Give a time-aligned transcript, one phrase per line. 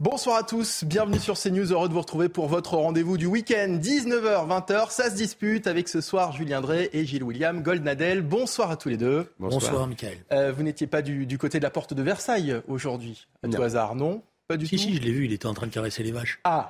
[0.00, 3.80] Bonsoir à tous, bienvenue sur CNews, heureux de vous retrouver pour votre rendez-vous du week-end,
[3.82, 8.22] 19h, 20h, ça se dispute avec ce soir Julien Drey et Gilles William Goldnadel.
[8.22, 9.26] Bonsoir à tous les deux.
[9.40, 10.18] Bonsoir, Michael.
[10.30, 13.96] Euh, vous n'étiez pas du, côté de la porte de Versailles aujourd'hui, à tout hasard,
[13.96, 14.22] non?
[14.46, 14.82] Pas du si, tout?
[14.82, 16.38] Si, je l'ai vu, il était en train de caresser les vaches.
[16.44, 16.68] Ah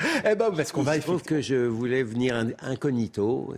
[0.30, 0.96] Eh ben, parce qu'on va.
[0.96, 3.54] Je trouve que je voulais venir incognito.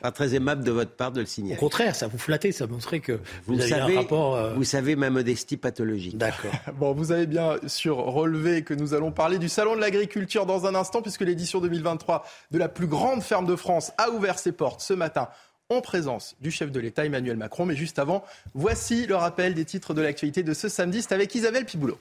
[0.00, 1.56] Pas très aimable de votre part de le signaler.
[1.56, 4.36] Au contraire, ça vous flattait, ça montrait que vous, avez un rapport.
[4.36, 6.16] Euh, vous savez ma modestie pathologique.
[6.16, 6.52] D'accord.
[6.74, 10.66] bon, vous avez bien sûr relevé que nous allons parler du salon de l'agriculture dans
[10.66, 14.52] un instant, puisque l'édition 2023 de la plus grande ferme de France a ouvert ses
[14.52, 15.28] portes ce matin
[15.68, 17.66] en présence du chef de l'État Emmanuel Macron.
[17.66, 18.22] Mais juste avant,
[18.54, 21.02] voici le rappel des titres de l'actualité de ce samedi.
[21.02, 21.98] C'est avec Isabelle Piboulot.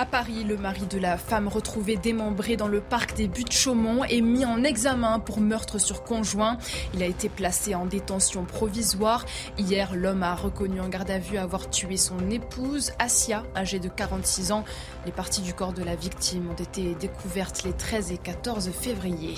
[0.00, 4.20] À Paris, le mari de la femme retrouvée démembrée dans le parc des Buttes-Chaumont est
[4.20, 6.56] mis en examen pour meurtre sur conjoint.
[6.94, 9.26] Il a été placé en détention provisoire.
[9.58, 13.88] Hier, l'homme a reconnu en garde à vue avoir tué son épouse, Asia, âgée de
[13.88, 14.62] 46 ans.
[15.08, 19.36] Les parties du corps de la victime ont été découvertes les 13 et 14 février.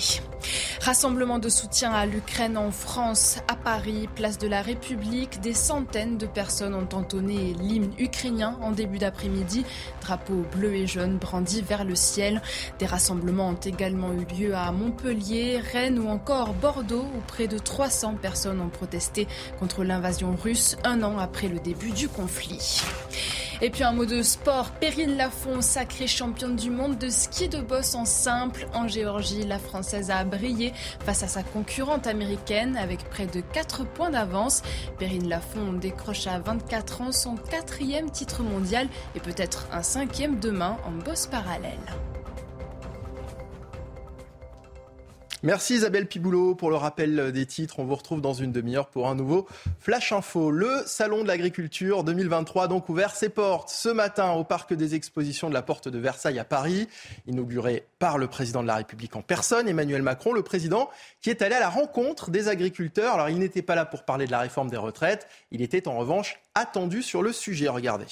[0.81, 5.39] Rassemblement de soutien à l'Ukraine en France, à Paris, place de la République.
[5.39, 9.63] Des centaines de personnes ont entonné l'hymne ukrainien en début d'après-midi.
[10.01, 12.41] Drapeau bleu et jaune brandis vers le ciel.
[12.79, 17.57] Des rassemblements ont également eu lieu à Montpellier, Rennes ou encore Bordeaux où près de
[17.57, 19.25] 300 personnes ont protesté
[19.57, 22.81] contre l'invasion russe un an après le début du conflit.
[23.63, 27.61] Et puis un mot de sport, Perrine Lafont, sacrée championne du monde de ski de
[27.61, 28.67] boss en simple.
[28.73, 30.73] En Géorgie, la Française a brillé
[31.05, 34.63] face à sa concurrente américaine avec près de 4 points d'avance.
[34.97, 40.77] Perrine Lafont décroche à 24 ans son quatrième titre mondial et peut-être un cinquième demain
[40.87, 41.77] en boss parallèle.
[45.43, 47.79] Merci Isabelle Piboulot pour le rappel des titres.
[47.79, 49.47] On vous retrouve dans une demi-heure pour un nouveau
[49.79, 50.51] Flash Info.
[50.51, 55.49] Le Salon de l'agriculture 2023 donc ouvert ses portes ce matin au Parc des expositions
[55.49, 56.87] de la Porte de Versailles à Paris,
[57.25, 60.91] inauguré par le président de la République en personne, Emmanuel Macron, le président
[61.23, 63.15] qui est allé à la rencontre des agriculteurs.
[63.15, 65.97] Alors il n'était pas là pour parler de la réforme des retraites, il était en
[65.97, 67.67] revanche attendu sur le sujet.
[67.67, 68.05] Regardez.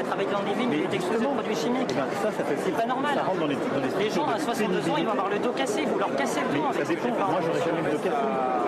[0.00, 1.90] Travailler dans des vignes, il est exposé aux produits chimiques.
[1.90, 3.12] Eh ben, ça, ça fait c'est pas normal.
[3.14, 5.38] Ça rentre dans les, dans les, les gens à 62 ans, ils vont avoir le
[5.38, 6.64] dos cassé, vous leur cassez le dos.
[6.72, 8.16] Ça dépend, moi j'aurais jamais le dos cassé.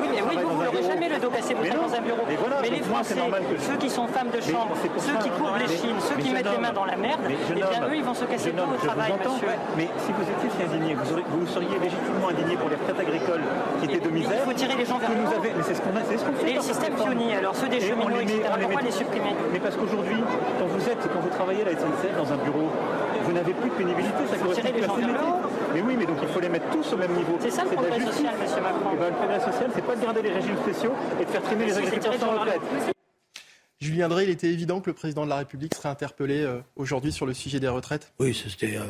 [0.02, 2.24] Oui, mais oui, vous, n'aurez jamais le dos cassé, vous êtes dans un bureau.
[2.62, 3.16] Mais, les Français,
[3.58, 6.58] ceux qui sont femmes de chambre, ceux qui couvrent les chines, ceux qui mettent les
[6.58, 9.12] mains dans la merde, eh bien eux, ils vont se casser le dos au travail,
[9.12, 9.48] monsieur.
[9.76, 13.42] Mais si vous étiez si indigné, vous seriez légitimement indigné pour les retraites agricoles
[13.80, 14.42] qui étaient de misère.
[14.44, 16.32] Il faut tirer les gens vers le Mais c'est ce qu'on a, c'est ce qu'on
[16.34, 16.50] fait.
[16.50, 18.42] Et les systèmes pionniers, alors ceux des cheminots, etc.
[18.60, 20.22] Pourquoi les supprimer Mais parce qu'aujourd'hui,
[20.58, 22.68] quand vous êtes, quand vous travaillez à la SNCF, dans un bureau,
[23.24, 25.40] vous n'avez plus de pénibilité, ça correspond plus à
[25.72, 27.38] Mais oui, mais donc il faut les mettre tous au même niveau.
[27.40, 28.90] C'est ça le progrès social, monsieur Macron.
[28.90, 31.30] Et eh ben, le progrès social, c'est pas de garder les régimes spéciaux et de
[31.30, 32.60] faire trimer les agriculteurs sans retraite.
[33.80, 37.12] Julien Drey, il était évident que le président de la République serait interpellé euh, aujourd'hui
[37.12, 38.76] sur le sujet des retraites Oui, c'était.
[38.76, 38.84] Euh,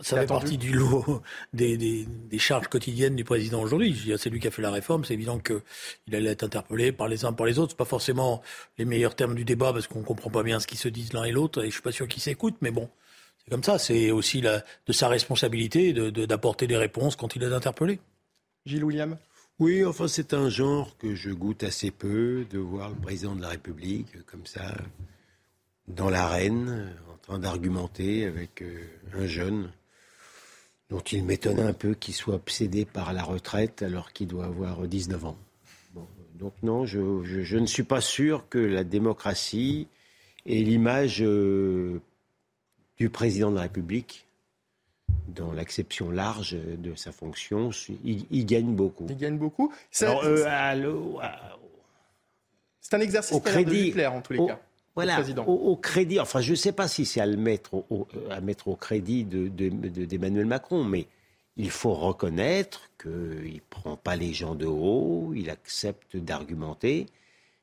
[0.00, 4.14] ça fait partie du lot des, des, des, charges quotidiennes du président aujourd'hui.
[4.18, 5.04] C'est lui qui a fait la réforme.
[5.04, 7.72] C'est évident qu'il allait être interpellé par les uns par les autres.
[7.72, 8.42] C'est pas forcément
[8.78, 11.24] les meilleurs termes du débat parce qu'on comprend pas bien ce qu'ils se disent l'un
[11.24, 11.62] et l'autre.
[11.62, 12.56] Et je suis pas sûr qu'ils s'écoutent.
[12.60, 12.88] Mais bon,
[13.38, 13.78] c'est comme ça.
[13.78, 17.98] C'est aussi la, de sa responsabilité d'apporter de, des réponses quand il est interpellé.
[18.66, 19.16] Gilles William
[19.58, 23.42] Oui, enfin, c'est un genre que je goûte assez peu de voir le président de
[23.42, 24.74] la République comme ça,
[25.88, 28.80] dans l'arène, en train d'argumenter avec euh,
[29.14, 29.70] un jeune
[30.90, 34.86] dont il m'étonne un peu qu'il soit obsédé par la retraite alors qu'il doit avoir
[34.86, 35.36] 19 ans.
[36.34, 39.88] donc non, je, ne suis pas sûr que la démocratie
[40.44, 42.00] et l'image euh,
[42.98, 44.26] du président de la République,
[45.28, 47.70] dans l'acception large de sa fonction,
[48.04, 49.06] il, gagne beaucoup.
[49.08, 49.72] Il gagne beaucoup.
[49.90, 50.46] C'est euh,
[52.92, 54.60] un exercice qui crédit, clair en tous les cas.
[54.96, 58.68] Voilà, au, crédit, enfin je ne sais pas si c'est à, mettre au, à mettre
[58.68, 61.06] au crédit d'Emmanuel de, Macron, mais
[61.58, 67.06] il faut reconnaître qu'il ne prend pas les gens de haut, il accepte d'argumenter,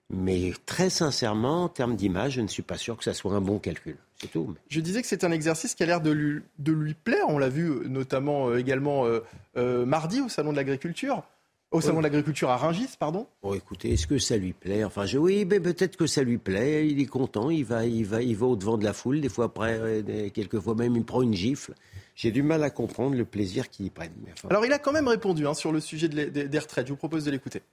[0.10, 3.42] mais très sincèrement, en termes d'image, je ne suis pas sûr que ça soit un
[3.42, 3.98] bon calcul.
[4.22, 4.54] C'est tout.
[4.70, 7.26] Je disais que c'est un exercice qui a l'air de lui, de lui plaire.
[7.30, 11.24] On l'a vu euh, notamment euh, également euh, mardi au Salon de l'Agriculture.
[11.74, 13.26] Au salon de l'agriculture à Rungis, pardon?
[13.42, 14.84] Bon, écoutez, est-ce que ça lui plaît?
[14.84, 16.88] Enfin, je, oui, mais peut-être que ça lui plaît.
[16.88, 17.50] Il est content.
[17.50, 19.22] Il va, il va, il va au devant de la foule.
[19.22, 21.74] Des fois, après, euh, quelquefois même, il prend une gifle.
[22.16, 24.12] J'ai du mal à comprendre le plaisir qu'il y prenne.
[24.52, 26.86] Alors, il a quand même répondu hein, sur le sujet des retraites.
[26.86, 27.64] Je vous propose de l'écouter.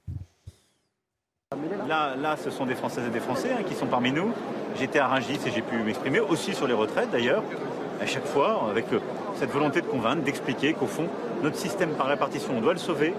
[1.86, 4.32] Là, là, ce sont des Françaises et des Français hein, qui sont parmi nous.
[4.78, 7.42] J'étais à Rungis et j'ai pu m'exprimer aussi sur les retraites, d'ailleurs.
[8.00, 8.86] à chaque fois, avec
[9.36, 11.06] cette volonté de convaincre, d'expliquer qu'au fond,
[11.42, 13.12] notre système par répartition, on doit le sauver.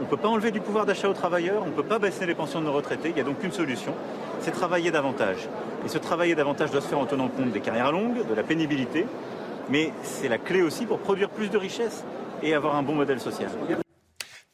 [0.00, 2.24] On ne peut pas enlever du pouvoir d'achat aux travailleurs, on ne peut pas baisser
[2.24, 3.10] les pensions de nos retraités.
[3.10, 3.94] Il y a donc une solution,
[4.40, 5.46] c'est travailler davantage.
[5.84, 8.42] Et ce travailler davantage doit se faire en tenant compte des carrières longues, de la
[8.42, 9.06] pénibilité,
[9.68, 12.02] mais c'est la clé aussi pour produire plus de richesses
[12.42, 13.50] et avoir un bon modèle social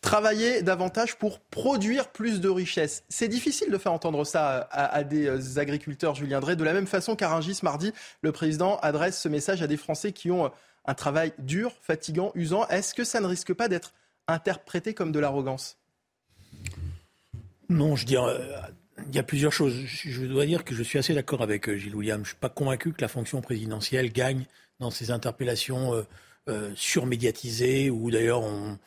[0.00, 3.02] travailler davantage pour produire plus de richesses.
[3.08, 6.54] C'est difficile de faire entendre ça à, des euh, agriculteurs, Julien Drey.
[6.54, 10.12] De la même façon qu'à Rungis mardi, le président adresse ce message à des Français
[10.12, 10.48] qui ont euh,
[10.84, 12.68] un travail dur, fatigant, usant.
[12.68, 13.94] Est-ce que ça ne risque pas d'être
[14.28, 15.78] interprété comme de l'arrogance
[17.68, 18.36] Non, je dirais.
[18.38, 18.60] Euh,
[19.08, 19.74] il y a plusieurs choses.
[19.86, 22.18] Je dois dire que je suis assez d'accord avec Gilles William.
[22.18, 24.46] Je ne suis pas convaincu que la fonction présidentielle gagne
[24.80, 25.92] dans ces interpellations
[26.74, 28.78] surmédiatisées ou d'ailleurs on...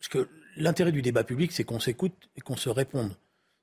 [0.00, 3.12] Parce que l'intérêt du débat public, c'est qu'on s'écoute et qu'on se réponde.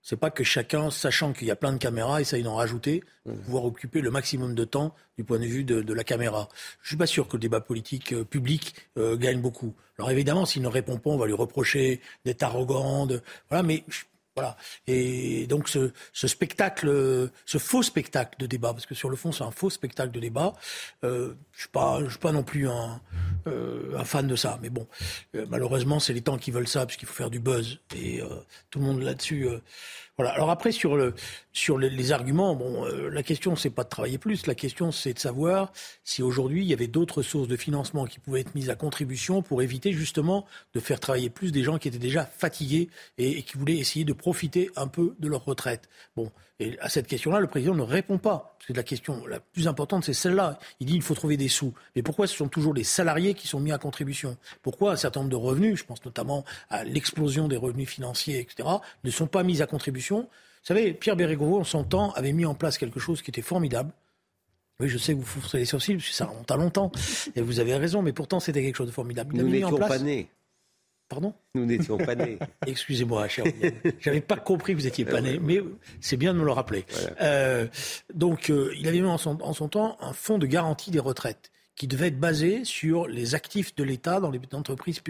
[0.01, 3.35] C'est pas que chacun, sachant qu'il y a plein de caméras, essaye d'en rajouter pour
[3.35, 3.39] mmh.
[3.41, 6.49] pouvoir occuper le maximum de temps du point de vue de, la caméra.
[6.81, 9.75] Je suis pas sûr que le débat politique euh, public euh, gagne beaucoup.
[9.99, 13.07] Alors évidemment, s'il ne répond pas, on va lui reprocher d'être arrogant.
[13.49, 13.83] Voilà, mais
[14.35, 14.55] voilà.
[14.87, 19.43] Et donc ce, spectacle, ce faux spectacle de débat, parce que sur le fond c'est
[19.43, 20.53] un faux spectacle de débat.
[21.03, 23.01] Euh, je suis pas, suis pas non plus un,
[23.47, 24.87] euh, un fan de ça, mais bon,
[25.35, 28.21] euh, malheureusement c'est les temps qui veulent ça, puisqu'il faut faire du buzz et
[28.69, 29.47] tout le monde là-dessus
[30.19, 31.13] alors après sur le
[31.53, 35.13] sur les, arguments, bon, euh, la question c'est pas de travailler plus, la question c'est
[35.13, 35.71] de savoir
[36.03, 39.41] si aujourd'hui il y avait d'autres sources de financement qui pouvaient être mises à contribution
[39.41, 43.57] pour éviter justement de faire travailler plus des gens qui étaient déjà fatigués et, qui
[43.57, 45.89] voulaient essayer de profiter un peu de leur retraite.
[46.15, 46.31] Bon,
[46.61, 48.55] et à cette question-là, le président ne répond pas.
[48.57, 50.59] Parce que la question la plus importante, c'est celle-là.
[50.79, 51.73] Il dit qu'il faut trouver des sous.
[51.95, 54.37] Mais pourquoi ce sont toujours les salariés qui sont mis à contribution?
[54.61, 58.69] Pourquoi un certain nombre de revenus, je pense notamment à l'explosion des revenus financiers, etc.,
[59.03, 60.21] ne sont pas mis à contribution?
[60.21, 63.41] Vous savez, Pierre Bérégovo, en son temps, avait mis en place quelque chose qui était
[63.41, 63.91] formidable.
[64.79, 66.91] Oui, je sais que vous foutrez les sourcils, parce que ça remonte à longtemps.
[67.35, 69.35] Et vous avez raison, mais pourtant, c'était quelque chose de formidable.
[69.35, 70.29] Nous n'étions pas nés.
[71.11, 72.39] Pardon Nous n'étions pas nés.
[72.65, 73.43] Excusez-moi, cher.
[73.99, 75.61] J'avais pas compris que vous étiez pas né, mais
[75.99, 76.85] c'est bien de me le rappeler.
[77.19, 77.67] Euh,
[78.13, 81.89] donc, euh, il avait mis en son, temps un fonds de garantie des retraites qui
[81.89, 85.01] devait être basé sur les actifs de l'État dans les entreprises,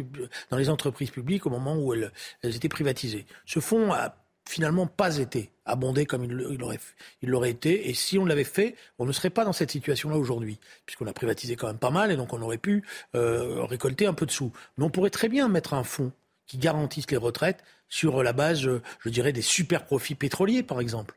[0.49, 2.11] dans les entreprises publiques au moment où elles,
[2.41, 3.27] elles étaient privatisées.
[3.45, 6.79] Ce fonds a finalement pas été abondé comme il l'aurait
[7.21, 7.89] il l'aurait été.
[7.89, 11.13] Et si on l'avait fait, on ne serait pas dans cette situation-là aujourd'hui, puisqu'on a
[11.13, 12.83] privatisé quand même pas mal et donc on aurait pu
[13.15, 14.51] euh, récolter un peu de sous.
[14.77, 16.11] Mais on pourrait très bien mettre un fonds
[16.47, 21.15] qui garantisse les retraites sur la base, je dirais, des super profits pétroliers, par exemple.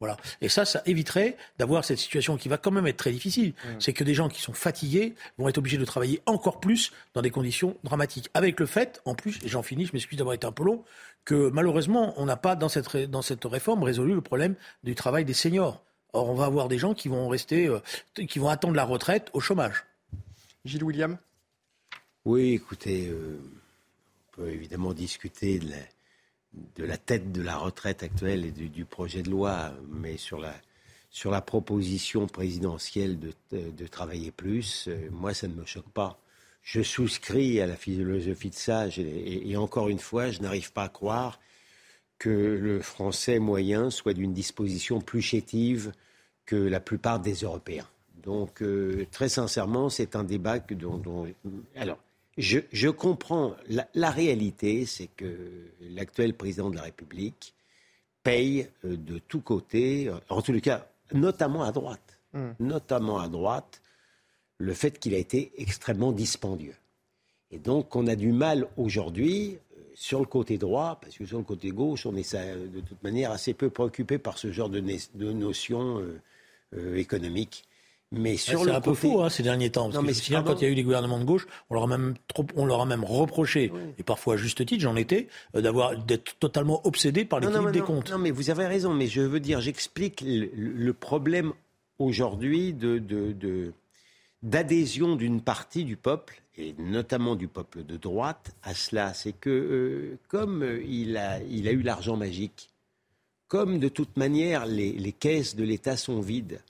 [0.00, 0.18] Voilà.
[0.42, 3.50] Et ça, ça éviterait d'avoir cette situation qui va quand même être très difficile.
[3.50, 3.68] Mmh.
[3.80, 7.22] C'est que des gens qui sont fatigués vont être obligés de travailler encore plus dans
[7.22, 8.28] des conditions dramatiques.
[8.34, 10.84] Avec le fait, en plus, et j'en finis, je m'excuse d'avoir été un peu long,
[11.26, 15.26] que malheureusement, on n'a pas dans cette, dans cette réforme résolu le problème du travail
[15.26, 15.84] des seniors.
[16.14, 17.80] Or, on va avoir des gens qui vont rester, euh,
[18.14, 19.84] qui vont attendre la retraite au chômage.
[20.64, 21.18] Gilles William?
[22.24, 25.76] Oui, écoutez, euh, on peut évidemment discuter de la
[26.76, 30.54] de la tête de la retraite actuelle et du, projet de loi, mais sur la,
[31.10, 33.18] sur la proposition présidentielle
[33.50, 36.18] de, travailler plus, euh, moi, ça ne me choque pas.
[36.66, 40.88] Je souscris à la philosophie de Sage et, encore une fois, je n'arrive pas à
[40.88, 41.38] croire
[42.18, 45.92] que le français moyen soit d'une disposition plus chétive
[46.44, 47.86] que la plupart des Européens.
[48.20, 51.28] Donc, euh, très sincèrement, c'est un débat que, dont, dont,
[51.76, 51.98] Alors,
[52.36, 53.54] je, comprends.
[53.94, 55.38] La, réalité, c'est que
[55.80, 57.54] l'actuel président de la République
[58.24, 62.54] paye euh, de tous côtés, en tous les cas, notamment à droite, hmm.
[62.58, 63.80] notamment à droite,
[64.58, 66.74] le fait qu'il a été extrêmement dispendieux.
[67.50, 71.38] Et donc, on a du mal aujourd'hui euh, sur le côté droit, parce que sur
[71.38, 74.80] le côté gauche, on est de toute manière assez peu préoccupé par ce genre de,
[75.32, 76.02] notions
[76.94, 77.64] économiques.
[78.12, 79.90] Mais sur c'est un peu faux hein, ces derniers temps.
[79.90, 81.86] Parce non, que quand il y a eu les gouvernements de gauche, on leur a
[81.88, 85.60] même, trop, on leur a même reproché, et parfois à juste titre, j'en étais, euh,
[85.60, 88.12] d'avoir d'être totalement obsédé par l'équilibre des comptes.
[88.12, 88.94] Non, mais vous avez raison.
[88.94, 91.52] Mais je veux dire, j'explique le, problème
[91.98, 93.72] aujourd'hui de, de,
[94.42, 99.12] d'adhésion d'une partie du peuple, et notamment du peuple de droite, à cela.
[99.14, 102.70] C'est que euh, comme il a, il a eu l'argent magique,
[103.48, 106.60] comme de toute manière les, caisses de l'État sont vides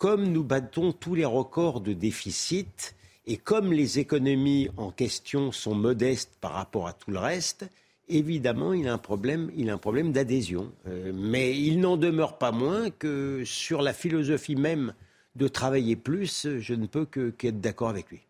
[0.00, 2.96] comme nous battons tous les records de déficit
[3.26, 7.68] et comme les économies en question sont modestes par rapport à tout le reste,
[8.08, 10.72] évidemment, il a un problème, problème d'adhésion.
[10.88, 14.94] Euh, mais il n'en demeure pas moins que sur la philosophie même
[15.36, 18.20] de travailler plus, je ne peux qu'être d'accord avec lui.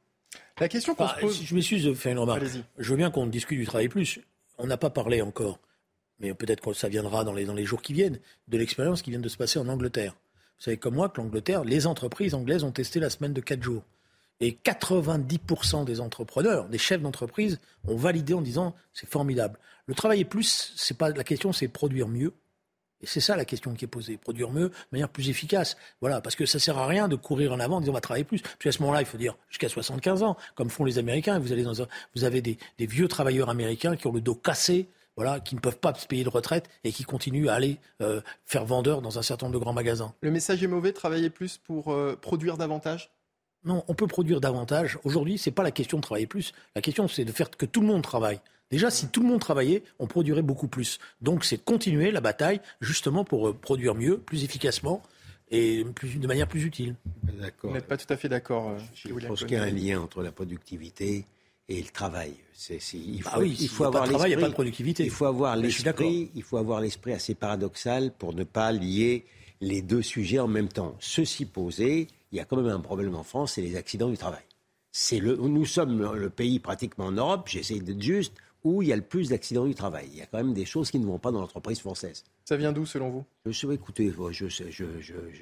[0.59, 1.39] La question qu'on se pose...
[1.39, 2.45] Si je m'excuse de faire une remarque.
[2.79, 4.21] Je veux bien qu'on discute du travail plus.
[4.59, 5.59] On n'a pas parlé encore,
[6.19, 9.11] mais peut-être que ça viendra dans les, dans les jours qui viennent, de l'expérience qui
[9.11, 10.15] vient de se passer en Angleterre.
[10.59, 13.63] Vous savez comme moi que l'Angleterre, les entreprises anglaises ont testé la semaine de 4
[13.63, 13.83] jours.
[14.41, 19.59] Et 90% des entrepreneurs, des chefs d'entreprise, ont validé en disant c'est formidable.
[19.87, 22.35] Le travailler plus, c'est pas la question, c'est produire mieux.
[23.03, 24.17] Et c'est ça la question qui est posée.
[24.17, 25.77] Produire mieux, de manière plus efficace.
[26.01, 28.01] Voilà, parce que ça sert à rien de courir en avant en disant on va
[28.01, 28.43] travailler plus.
[28.59, 31.39] Puis à ce moment-là, il faut dire jusqu'à 75 ans, comme font les Américains.
[31.39, 31.73] Vous, allez dans
[32.15, 35.79] vous avez des, vieux travailleurs américains qui ont le dos cassé, voilà, qui ne peuvent
[35.79, 39.23] pas se payer de retraite et qui continuent à aller euh, faire vendeur dans un
[39.23, 40.15] certain nombre de grands magasins.
[40.21, 43.11] Le message est mauvais, travailler plus pour euh, produire davantage?
[43.65, 44.99] Non, on peut produire davantage.
[45.05, 46.53] Aujourd'hui, ce n'est pas la question de travailler plus.
[46.75, 48.41] La question, c'est de faire que tout le monde travaille.
[48.71, 50.99] Déjà, si tout le monde travaillait, on produirait beaucoup plus.
[51.21, 55.03] Donc, c'est continuer la bataille, justement, pour euh, produire mieux, plus efficacement
[55.51, 56.95] et de manière plus utile.
[57.63, 58.71] Vous n'êtes pas tout à fait d'accord.
[58.71, 61.27] Euh, je pense qu'il y a un lien entre la productivité
[61.69, 62.35] et le travail.
[62.71, 65.05] il faut, oui, il faut avoir il n'y a pas de productivité.
[65.05, 69.25] Il faut avoir l'esprit, il faut avoir l'esprit assez paradoxal pour ne pas lier
[69.61, 70.97] les deux sujets en même temps.
[71.01, 74.19] Ceci posé, il y a quand même un problème en France, c'est les accidents du
[74.19, 74.43] travail.
[74.93, 78.93] C'est le, nous sommes le pays pratiquement en Europe, j'essaie d'être juste, où il y
[78.93, 80.09] a le plus d'accidents du travail.
[80.13, 82.25] Il y a quand même des choses qui ne vont pas dans l'entreprise française.
[82.45, 83.25] Ça vient d'où selon vous?
[83.47, 84.13] Je sais, écoutez,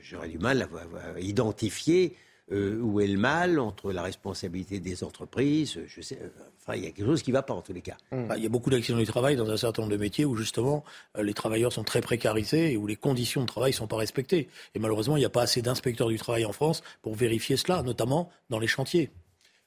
[0.02, 0.68] j'aurais du mal
[1.14, 2.14] à, identifier
[2.50, 5.80] euh, où est le mal entre la responsabilité des entreprises.
[5.86, 6.28] Je sais, euh,
[6.62, 7.96] enfin, il y a quelque chose qui ne va pas en tous les cas.
[8.10, 10.34] Bah, il y a beaucoup d'accidents du travail dans un certain nombre de métiers où
[10.34, 10.82] justement
[11.16, 13.96] euh, les travailleurs sont très précarisés et où les conditions de travail ne sont pas
[13.96, 14.48] respectées.
[14.74, 17.82] Et malheureusement, il n'y a pas assez d'inspecteurs du travail en France pour vérifier cela,
[17.82, 19.10] notamment dans les chantiers.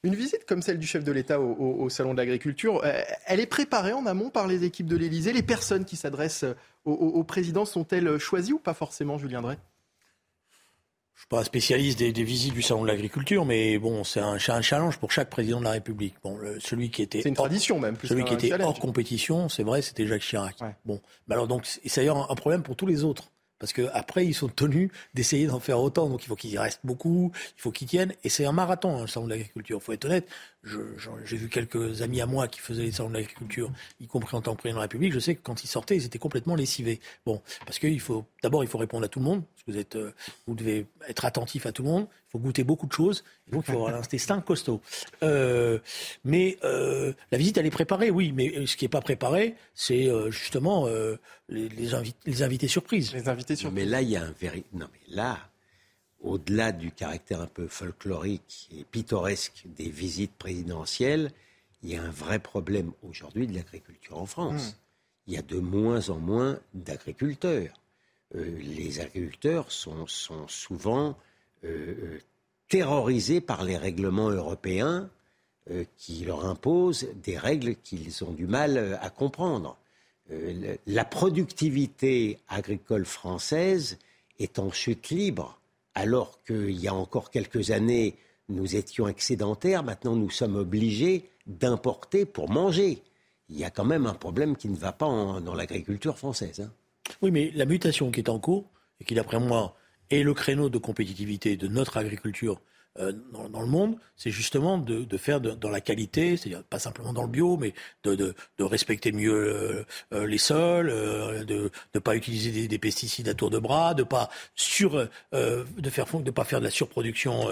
[0.03, 3.45] Une visite comme celle du chef de l'État au, Salon de l'Agriculture, euh, elle est
[3.45, 6.45] préparée en amont par les équipes de l'Élysée Les personnes qui s'adressent
[6.85, 9.57] au, président sont-elles choisies ou pas forcément, Julien Drey?
[11.13, 14.39] Je ne suis pas spécialiste des, visites du salon de l'agriculture, mais bon, c'est un,
[14.39, 16.15] challenge pour chaque président de la République.
[16.23, 17.95] Bon, celui qui était c'est une tradition même.
[18.03, 20.55] celui qui était hors compétition, c'est vrai, c'était Jacques Chirac.
[20.83, 23.31] Bon, mais alors donc, c'est d'ailleurs un problème pour tous les autres.
[23.61, 26.09] Parce qu'après, ils sont tenus d'essayer d'en faire autant.
[26.09, 28.13] Donc il faut qu'ils y restent beaucoup, il faut qu'ils tiennent.
[28.23, 29.77] Et c'est un marathon, hein, le salon de l'agriculture.
[29.79, 30.27] Il faut être honnête.
[30.63, 34.41] J'ai vu quelques amis à moi qui faisaient les salons de l'agriculture, y compris en
[34.41, 35.13] tant que président de la République.
[35.13, 36.99] Je sais que quand ils sortaient, ils étaient complètement lessivés.
[37.25, 39.43] Bon, parce faut d'abord, il faut répondre à tout le monde.
[39.65, 40.13] Parce que vous, euh,
[40.47, 42.07] vous devez être attentif à tout le monde.
[42.33, 43.23] Il faut goûter beaucoup de choses.
[43.51, 44.81] donc, il faut avoir un intestin costaud.
[45.21, 45.79] Euh,
[46.23, 48.31] mais euh, la visite, elle est préparée, oui.
[48.33, 50.87] Mais ce qui n'est pas préparé, c'est justement
[51.49, 53.13] les, les, invités surprises.
[53.13, 53.83] Les invités surprises.
[53.83, 54.79] mais là, il y a un véritable.
[54.79, 55.39] Non, mais là,
[56.21, 61.31] au-delà du caractère un peu folklorique et pittoresque des visites présidentielles,
[61.83, 64.69] il y a un vrai problème aujourd'hui de l'agriculture en France.
[64.69, 64.75] Hmm.
[65.27, 67.73] Il y a de moins en moins d'agriculteurs.
[68.35, 70.05] Euh, les agriculteurs sont,
[70.47, 71.17] souvent
[71.63, 72.19] euh, euh,
[72.69, 75.09] terrorisés par les règlements européens
[75.95, 79.77] qui leur imposent des règles qu'ils ont du mal à comprendre.
[80.31, 83.97] Euh, la productivité agricole française
[84.39, 85.59] est en chute libre,
[85.93, 88.15] alors qu'il y a encore quelques années,
[88.49, 93.01] nous étions excédentaires, maintenant nous sommes obligés d'importer pour manger.
[93.49, 96.61] Il y a quand même un problème qui ne va pas dans l'agriculture française.
[96.61, 96.71] Hein.
[97.21, 98.65] Oui, mais la mutation qui est en cours,
[98.99, 99.75] et qui d'après moi
[100.11, 102.61] est le créneau de compétitivité de notre agriculture
[102.99, 107.21] euh, dans, le monde, c'est justement de, faire dans la qualité, c'est-à-dire pas simplement dans
[107.23, 110.87] le bio, mais de, respecter mieux euh, euh, les sols,
[111.45, 116.05] de ne pas utiliser des, pesticides à tour de bras, de pas sur, de faire
[116.19, 117.47] de pas faire de la surproduction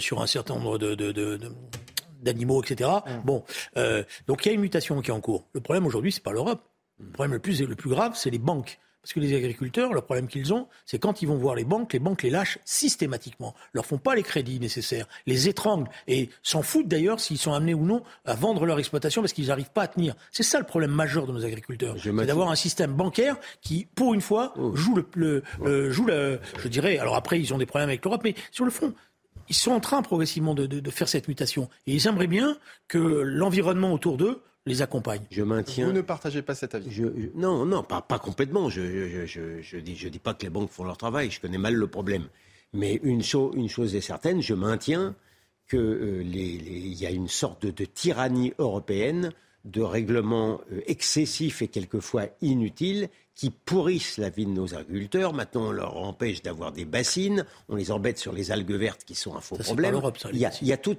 [0.00, 1.38] sur un certain nombre de,
[2.20, 2.90] d'animaux, etc.
[3.06, 3.10] Mmh.
[3.24, 3.44] Bon,
[4.26, 5.46] donc il y a une mutation qui est en cours.
[5.52, 6.68] Le problème aujourd'hui, c'est pas l'Europe.
[6.98, 8.78] Le problème le plus, le plus grave, c'est les banques.
[9.02, 11.92] Parce que les agriculteurs, le problème qu'ils ont, c'est quand ils vont voir les banques,
[11.92, 16.62] les banques les lâchent systématiquement, leur font pas les crédits nécessaires, les étranglent et s'en
[16.62, 19.82] foutent d'ailleurs s'ils sont amenés ou non à vendre leur exploitation parce qu'ils n'arrivent pas
[19.82, 20.14] à tenir.
[20.30, 24.14] C'est ça le problème majeur de nos agriculteurs, c'est d'avoir un système bancaire qui, pour
[24.14, 24.74] une fois, oh.
[24.76, 25.42] joue le,
[25.90, 26.98] joue le, je dirais.
[26.98, 28.94] Alors après, ils ont des problèmes avec l'Europe, mais sur le fond,
[29.48, 32.56] ils sont en train progressivement de, de faire cette mutation et ils aimeraient bien
[32.86, 35.22] que l'environnement autour d'eux les accompagne.
[35.30, 35.86] Je maintiens.
[35.86, 37.02] Vous ne partagez pas cet avis?
[37.34, 38.68] Non, non, pas, pas complètement.
[38.68, 41.30] Je, je, dis, je dis pas que les banques font leur travail.
[41.30, 42.28] Je connais mal le problème.
[42.72, 43.22] Mais une,
[43.54, 45.14] une chose est certaine, je maintiens
[45.68, 49.32] qu'il euh, y a une sorte de, tyrannie européenne
[49.64, 55.32] de règlements euh, excessifs et quelquefois inutiles qui pourrissent la vie de nos agriculteurs.
[55.32, 59.14] Maintenant, on leur empêche d'avoir des bassines, on les embête sur les algues vertes qui
[59.14, 60.00] sont un faux problème.
[60.32, 60.96] il, y a, il y a tout,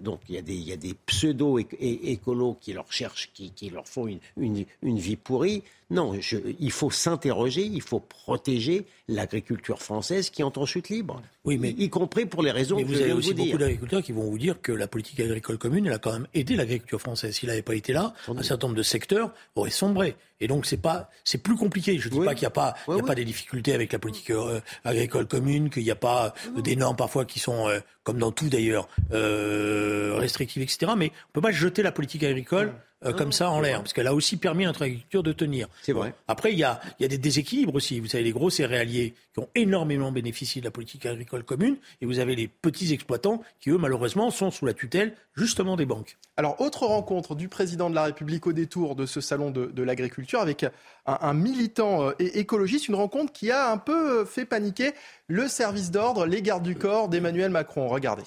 [0.00, 3.50] donc il y a des, il y a des pseudo écolos qui leur cherchent, qui,
[3.50, 5.62] qui leur font une, une, une vie pourrie.
[5.90, 11.22] Non, je, il faut s'interroger, il faut protéger l'agriculture française qui entre en chute libre.
[11.44, 14.12] Oui, mais y, compris pour les raisons mais que vous avez aussi beaucoup d'agriculteurs qui
[14.12, 17.34] vont vous dire que la politique agricole commune, elle a quand même aidé l'agriculture française.
[17.36, 20.16] S'il n'avait pas été là, un certain nombre de secteurs auraient sombré.
[20.44, 21.98] Et donc c'est pas, c'est plus compliqué.
[21.98, 23.98] Je dis pas qu'il n'y a pas, il y a pas des difficultés avec la
[23.98, 27.80] politique euh, agricole commune, qu'il n'y a pas euh, des normes parfois qui sont euh,
[28.02, 30.92] comme dans tout d'ailleurs, euh, restrictive, etc.
[30.98, 32.74] Mais on peut pas jeter la politique agricole
[33.04, 35.68] euh, comme ça en l'air, parce qu'elle a aussi permis à notre agriculture de tenir.
[35.82, 36.14] C'est vrai.
[36.28, 38.00] Après, il y a, il y a des déséquilibres aussi.
[38.00, 42.06] Vous savez, les gros céréaliers qui ont énormément bénéficié de la politique agricole commune, et
[42.06, 46.16] vous avez les petits exploitants qui, eux, malheureusement, sont sous la tutelle justement des banques.
[46.36, 50.40] Alors, autre rencontre du président de la République au détour de ce salon de, l'agriculture
[50.40, 50.70] avec un,
[51.06, 54.92] un militant euh, écologiste, une rencontre qui a un peu fait paniquer
[55.28, 57.88] le service d'ordre, les gardes du corps d'Emmanuel Macron.
[57.88, 58.24] Regardez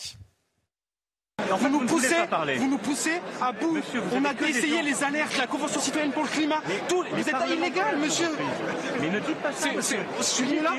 [1.56, 2.16] vous, nous poussez,
[2.58, 3.78] vous nous poussez à bout.
[4.14, 6.62] on a essayé les alertes, la Convention citoyenne pour le climat.
[6.88, 8.30] Tout, vous êtes illégal, monsieur.
[9.00, 9.70] Mais ne dites pas ça.
[10.18, 10.74] je suis là.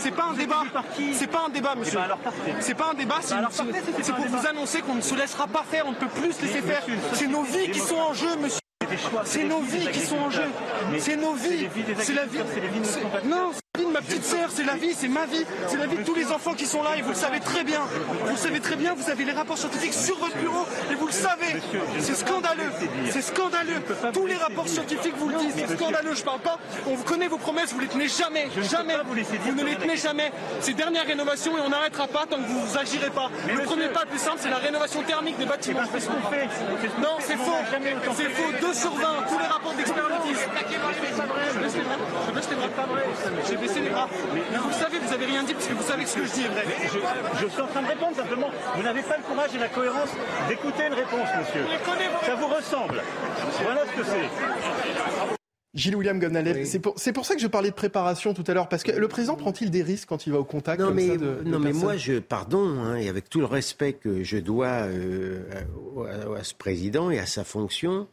[0.00, 0.62] C'est pas un débat.
[1.12, 1.98] C'est pas un débat, eh monsieur.
[1.98, 3.18] Ben, c'est pas un débat.
[3.20, 5.86] C'est pour vous annoncer qu'on ne se laissera pas faire.
[5.86, 6.82] On ne peut plus se laisser faire.
[7.12, 8.60] C'est nos vies qui sont en jeu, monsieur.
[9.24, 10.44] C'est nos vies qui sont en jeu.
[10.98, 11.68] C'est nos vies.
[11.98, 12.38] C'est la vie.
[13.24, 13.52] Non
[13.84, 16.14] de ma petite sœur, c'est la vie, c'est ma vie, c'est la vie de tous
[16.14, 17.80] les enfants qui sont là et vous le savez très bien.
[18.24, 21.06] Vous le savez très bien, vous avez les rapports scientifiques sur votre bureau et vous
[21.06, 21.60] le savez.
[21.98, 22.70] C'est scandaleux.
[23.10, 23.82] C'est scandaleux.
[24.12, 26.14] Tous les rapports scientifiques vous le disent, c'est scandaleux.
[26.14, 26.58] Je parle pas.
[26.86, 28.48] On vous connaît vos promesses, vous les tenez jamais.
[28.70, 28.94] Jamais.
[29.06, 30.32] Vous ne les tenez jamais.
[30.60, 33.30] Ces dernières rénovations et on n'arrêtera pas tant que vous agirez pas.
[33.48, 35.82] Le premier pas le plus simple, c'est la rénovation thermique des bâtiments.
[37.00, 37.52] Non, c'est faux.
[38.16, 38.52] C'est faux.
[38.76, 39.00] 2 sur 20.
[39.28, 40.46] Tous les rapports d'experts le disent.
[43.48, 44.08] J'ai baissé les bras.
[44.34, 46.32] Mais vous le savez, vous avez rien dit parce que vous savez ce que je
[46.32, 46.64] dis est vrai.
[47.40, 48.50] Je, suis en train de répondre simplement.
[48.76, 50.10] Vous n'avez pas le courage et la cohérence
[50.48, 51.64] d'écouter une réponse, monsieur.
[52.24, 53.02] Ça vous ressemble.
[53.62, 55.36] Voilà ce que c'est.
[55.74, 58.66] Gilles William Gonnalet, c'est pour, pour, ça que je parlais de préparation tout à l'heure,
[58.66, 61.42] parce que le président prend-il des risques quand il va au contact Non, mais, de,
[61.44, 65.42] non mais moi, je, pardon, hein, et avec tout le respect que je dois euh,
[66.34, 68.08] à, ce président et à sa fonction,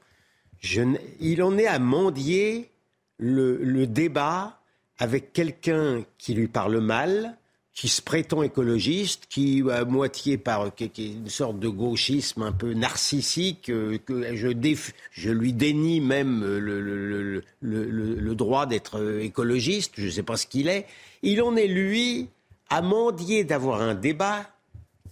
[1.20, 2.70] il en est à mendier
[3.18, 4.60] le, débat
[4.98, 7.38] avec quelqu'un qui lui parle mal,
[7.74, 13.70] qui se prétend écologiste, qui à moitié par une sorte de gauchisme un peu narcissique,
[13.70, 20.06] euh, que je, lui dénie même le, le, le, le droit d'être euh, écologiste, je
[20.06, 20.86] ne sais pas ce qu'il est.
[21.24, 22.30] Il en est lui
[22.70, 24.50] à mendier d'avoir un débat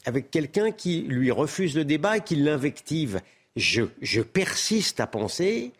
[0.05, 3.21] avec quelqu'un qui lui refuse le débat et qui l'invective.
[3.55, 5.73] Je, je persiste à penser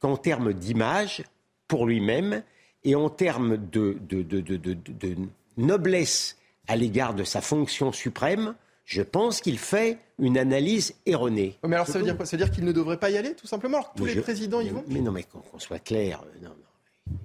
[0.00, 1.24] qu'en termes d'image,
[1.66, 2.42] pour lui-même,
[2.84, 5.16] et en termes de, de,
[5.56, 6.36] noblesse
[6.68, 11.58] à l'égard de sa fonction suprême, je pense qu'il fait une analyse erronée.
[11.66, 12.24] mais alors ça veut, dire quoi?
[12.24, 13.84] Ça veut dire qu'il ne devrait pas y aller, tout simplement?
[13.96, 14.84] Tous les présidents y vont?
[14.88, 17.16] Mais non, mais qu'on soit clair, euh, non, non.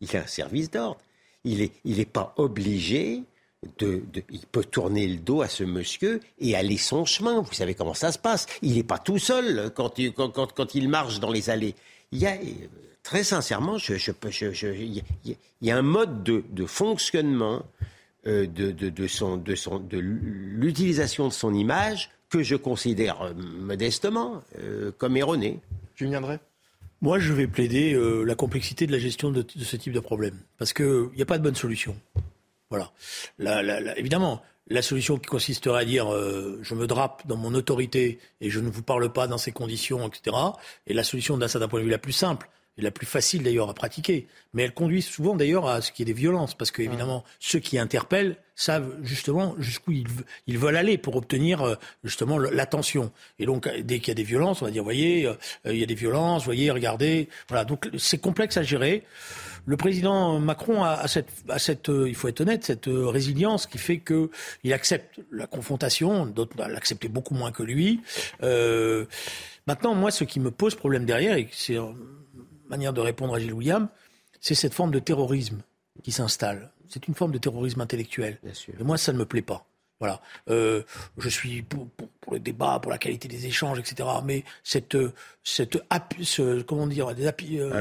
[0.00, 1.00] Il, a un service d'ordre.
[1.44, 3.22] Il n'est il est pas obligé
[3.78, 7.40] de, il peut tourner le dos à ce monsieur et aller son chemin.
[7.40, 8.46] Vous savez comment ça se passe.
[8.62, 11.74] Il n'est pas tout seul quand il, quand, quand, quand il marche dans les allées.
[12.12, 12.36] Il y a,
[13.06, 15.02] très sincèrement, il
[15.62, 17.62] y, a un mode de, fonctionnement
[18.26, 25.60] euh, de, de, l'utilisation de son image que je considère euh, modestement euh, comme erroné.
[25.94, 26.40] Je viendrai.
[27.00, 30.38] Moi, je vais plaider la complexité de la gestion de, ce type de problème.
[30.58, 31.94] Parce qu'il n'y a pas de bonne solution.
[32.70, 32.92] Voilà.
[33.96, 36.10] évidemment, la solution qui consisterait à dire
[36.62, 40.08] je me drape dans mon autorité et je ne vous parle pas dans ces conditions,
[40.08, 40.36] etc.
[40.86, 43.42] Et la solution d'un certain point de vue la plus simple, et la plus facile
[43.42, 46.70] d'ailleurs à pratiquer, mais elle conduit souvent d'ailleurs à ce qui est des violences, parce
[46.70, 50.06] que évidemment ceux qui interpellent savent justement jusqu'où ils,
[50.46, 53.12] ils, veulent aller pour obtenir euh, justement l'attention.
[53.38, 55.34] Et donc dès qu'il y a des violences, on va dire voyez, euh,
[55.66, 57.64] il y a des violences, voyez, regardez, voilà.
[57.64, 59.04] Donc c'est complexe à gérer.
[59.66, 63.78] Le président Macron a, cette, a cette, euh, il faut être honnête, cette résilience qui
[63.78, 64.30] fait que
[64.62, 66.24] il accepte la confrontation.
[66.24, 68.00] D'autres l'acceptaient beaucoup moins que lui.
[68.44, 69.06] Euh,
[69.66, 71.76] maintenant, moi, ce qui me pose problème derrière, et c'est
[72.68, 73.88] manière de répondre à Gilles William,
[74.40, 75.62] c'est cette forme de terrorisme
[76.02, 76.70] qui s'installe.
[76.88, 78.38] C'est une forme de terrorisme intellectuel.
[78.44, 79.66] Et moi, ça ne me plaît pas.
[79.98, 80.20] Voilà.
[80.50, 80.82] Euh,
[81.16, 81.88] je suis pour,
[82.30, 84.08] le débat, pour la qualité des échanges, etc.
[84.24, 84.96] Mais cette,
[85.42, 85.78] cette
[86.22, 87.72] ce, comment dire, des euh,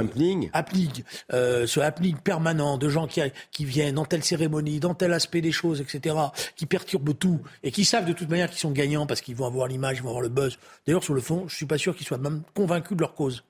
[0.53, 3.21] happening, euh, ce happening permanent de gens qui,
[3.51, 6.15] qui viennent dans telle cérémonie, dans tel aspect des choses, etc.
[6.55, 9.45] Qui perturbent tout et qui savent de toute manière qu'ils sont gagnants parce qu'ils vont
[9.45, 10.57] avoir l'image, ils vont avoir le buzz.
[10.87, 13.43] D'ailleurs, sur le fond, je suis pas sûr qu'ils soient même convaincus de leur cause.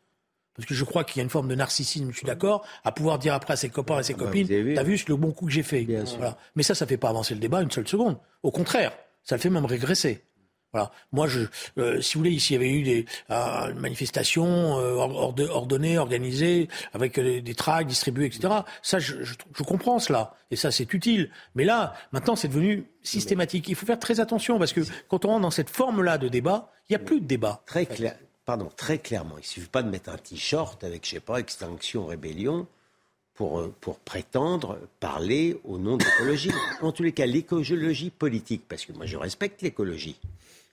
[0.56, 2.92] Parce que je crois qu'il y a une forme de narcissisme, je suis d'accord, à
[2.92, 5.32] pouvoir dire après à ses copains et ses ah bah, copines, t'as vu le bon
[5.32, 5.86] coup que j'ai fait.
[6.18, 6.38] Voilà.
[6.56, 8.18] Mais ça, ça fait pas avancer le débat une seule seconde.
[8.44, 10.24] Au contraire, ça le fait même régresser.
[10.72, 10.92] Voilà.
[11.14, 11.42] Moi, je,
[11.78, 17.18] euh, si vous voulez, s'il y avait eu des euh, manifestations euh, ordonnées, organisées, avec
[17.18, 20.34] euh, des tracts distribués, etc., ça, je, je, je, comprends cela.
[20.52, 21.32] Et ça, c'est utile.
[21.56, 23.70] Mais là, maintenant, c'est devenu systématique.
[23.70, 26.74] Il faut faire très attention, parce que quand on rentre dans cette forme-là de débat,
[26.90, 27.64] il n'y a plus de débat.
[27.66, 31.12] Très clair pardon, très clairement, il ne suffit pas de mettre un t-shirt avec, je
[31.12, 32.68] sais pas, Extinction, Rébellion,
[33.36, 36.52] pour, euh, pour prétendre parler au nom de l'écologie.
[36.82, 40.20] En tous les cas, l'écologie politique, parce que moi je respecte l'écologie,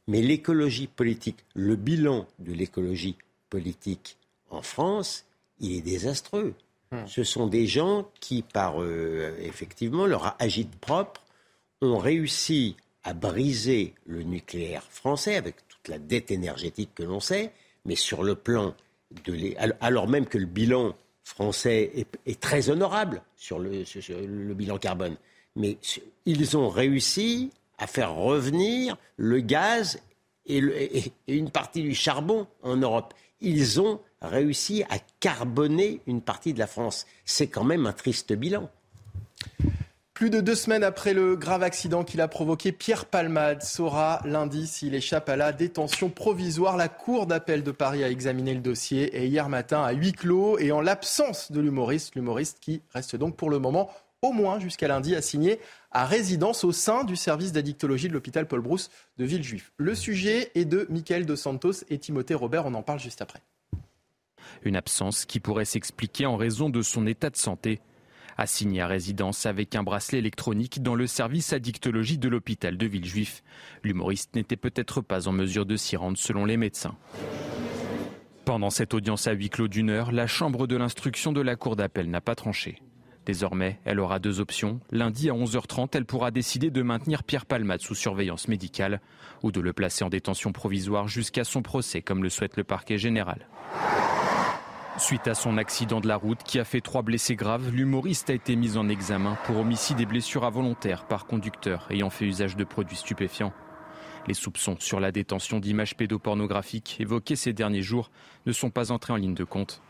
[0.06, 3.16] mais l'écologie politique, le bilan de l'écologie
[3.50, 4.16] politique
[4.50, 5.24] en France,
[5.61, 6.54] il est désastreux.
[6.92, 7.06] Hmm.
[7.06, 11.22] Ce sont des gens qui, par euh, effectivement leur agite propre,
[11.80, 17.52] ont réussi à briser le nucléaire français avec toute la dette énergétique que l'on sait,
[17.85, 18.75] mais sur le plan
[19.25, 19.57] de les...
[19.81, 23.85] alors même que le bilan français est, très honorable sur le,
[24.27, 25.16] le, bilan carbone.
[25.57, 25.79] Mais
[26.25, 30.01] ils ont réussi à faire revenir le gaz
[30.47, 33.14] et, une partie du charbon en Europe.
[33.40, 37.07] Ils ont réussi à carboner une partie de la France.
[37.25, 38.71] C'est quand même un triste bilan.
[40.22, 44.68] Plus de deux semaines après le grave accident qu'il a provoqué, Pierre Palmade saura lundi
[44.68, 46.76] s'il échappe à la détention provisoire.
[46.76, 50.61] La Cour d'appel de Paris a examiné le dossier et hier matin à huis clos
[50.61, 53.90] et en l'absence de l'humoriste, l'humoriste qui reste donc pour le moment
[54.22, 55.58] au moins jusqu'à lundi assigné
[55.90, 59.72] à résidence au sein du service d'addictologie de l'hôpital Paul Brousse de Villejuif.
[59.76, 63.42] Le sujet est de Michael Dos Santos et Timothée Robert, on en parle juste après.
[64.62, 67.80] Une absence qui pourrait s'expliquer en raison de son état de santé
[68.42, 73.42] assigné à résidence avec un bracelet électronique dans le service addictologie de l'hôpital de Villejuif.
[73.85, 76.96] L'humoriste n'était peut-être pas en mesure de s'y rendre selon les médecins.
[78.44, 81.76] Pendant cette audience à huis clos d'une heure, la chambre de l'instruction de la cour
[81.76, 82.83] d'appel n'a pas tranché.
[83.24, 84.81] Désormais, elle aura deux options.
[84.90, 89.00] Lundi à 11h30, elle pourra décider de maintenir Pierre Palmade sous surveillance médicale
[89.44, 92.98] ou de le placer en détention provisoire jusqu'à son procès, comme le souhaite le parquet
[92.98, 93.46] général.
[94.98, 98.35] Suite à son accident de la route qui a fait trois blessés graves, l'humoriste a
[98.35, 102.64] été mis en examen pour homicide et blessures involontaires par conducteur ayant fait usage de
[102.64, 103.55] produits stupéfiants.
[104.26, 108.11] Les soupçons sur la détention d'images pédopornographiques évoquées ces derniers jours
[108.44, 109.83] ne sont pas entrés en ligne de compte.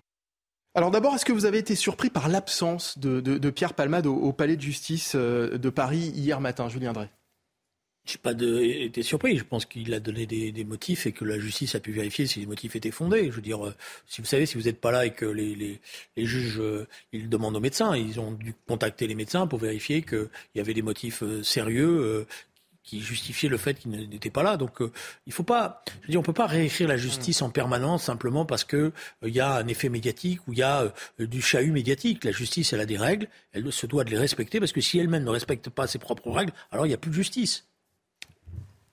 [0.75, 4.57] Alors d'abord, est-ce que vous avez été surpris par l'absence de, Pierre Palmade au, palais
[4.57, 7.11] de justice euh, de Paris hier matin, Julien Drey?
[8.05, 9.39] Je n'ai pas été surpris.
[9.39, 12.41] Je pense qu'il a donné des, motifs et que la justice a pu vérifier si
[12.41, 13.27] les motifs étaient fondés.
[13.27, 13.75] Je veux dire, euh,
[14.07, 15.81] si vous savez, si vous n'êtes pas là et que les,
[16.17, 20.29] juges euh, ils demandent aux médecins, ils ont dû contacter les médecins pour vérifier qu'il
[20.57, 22.27] y avait des motifs euh, sérieux
[22.83, 24.57] qui justifiaient le fait qu'il n'était pas là.
[24.57, 24.79] Donc,
[25.27, 25.85] il faut pas.
[26.03, 28.93] Je dire, on peut pas réécrire la justice en permanence simplement parce que
[29.25, 32.25] il y a un effet médiatique ou il y a du chahut médiatique.
[32.25, 34.99] La justice, elle a des règles, elle se doit de les respecter parce que si
[34.99, 37.67] elle-même ne respecte pas ses propres règles, alors il n'y a plus de justice.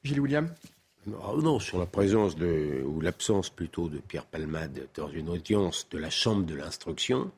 [0.03, 0.53] Gilles William
[1.23, 5.87] ah, non, sur la présence de, ou l'absence plutôt de Pierre Palmade dans une audience
[5.89, 7.31] de la Chambre de l'instruction,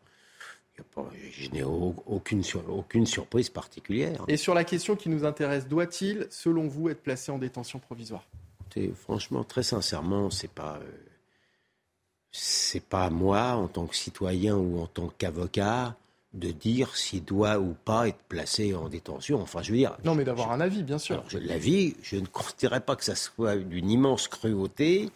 [1.32, 4.24] je n'ai aucune, aucune surprise particulière.
[4.28, 8.26] Et sur la question qui nous intéresse, doit-il, selon vous, être placé en détention provisoire?
[8.96, 10.80] Franchement, très sincèrement, c'est pas.
[10.82, 10.92] Euh,
[12.32, 15.98] c'est pas moi, en tant que citoyen ou en tant qu'avocat,
[16.34, 19.42] de dire s'il doit ou pas être placé en détention.
[19.42, 19.98] Enfin, je veux dire.
[20.06, 21.24] Non, mais d'avoir un avis, bien sûr.
[21.34, 25.10] L'avis, je ne considérerais pas que ça soit d'une immense cruauté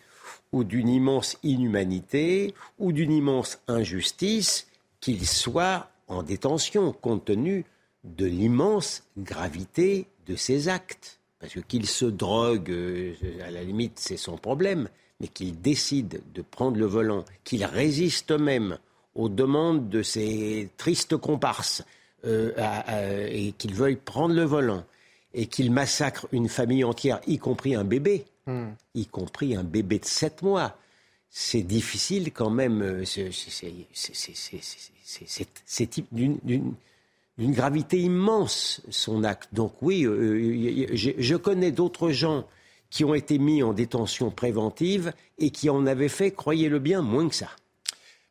[0.52, 4.68] ou d'une immense inhumanité ou d'une immense injustice
[5.00, 7.66] qu'il soit en détention, compte tenu
[8.04, 11.20] de l'immense gravité de ses actes.
[11.40, 13.14] Parce que qu'il se drogue, euh,
[13.46, 18.32] à la limite, c'est son problème, mais qu'il décide de prendre le volant, qu'il résiste
[18.32, 18.78] même
[19.16, 21.84] aux demandes de ces tristes comparses
[22.26, 24.84] euh, et qu'ils veuillent prendre le volant
[25.34, 28.68] et qu'ils massacrent une famille entière, y compris un bébé, hmm.
[28.94, 30.78] y compris un bébé de 7 mois,
[31.30, 33.04] c'est difficile quand même.
[33.06, 33.30] C'est
[36.14, 39.50] d'une gravité immense son acte.
[39.54, 42.48] Donc oui, euh, je connais d'autres gens
[42.90, 47.28] qui ont été mis en détention préventive et qui en avaient fait, croyez-le bien, moins
[47.28, 47.50] que ça.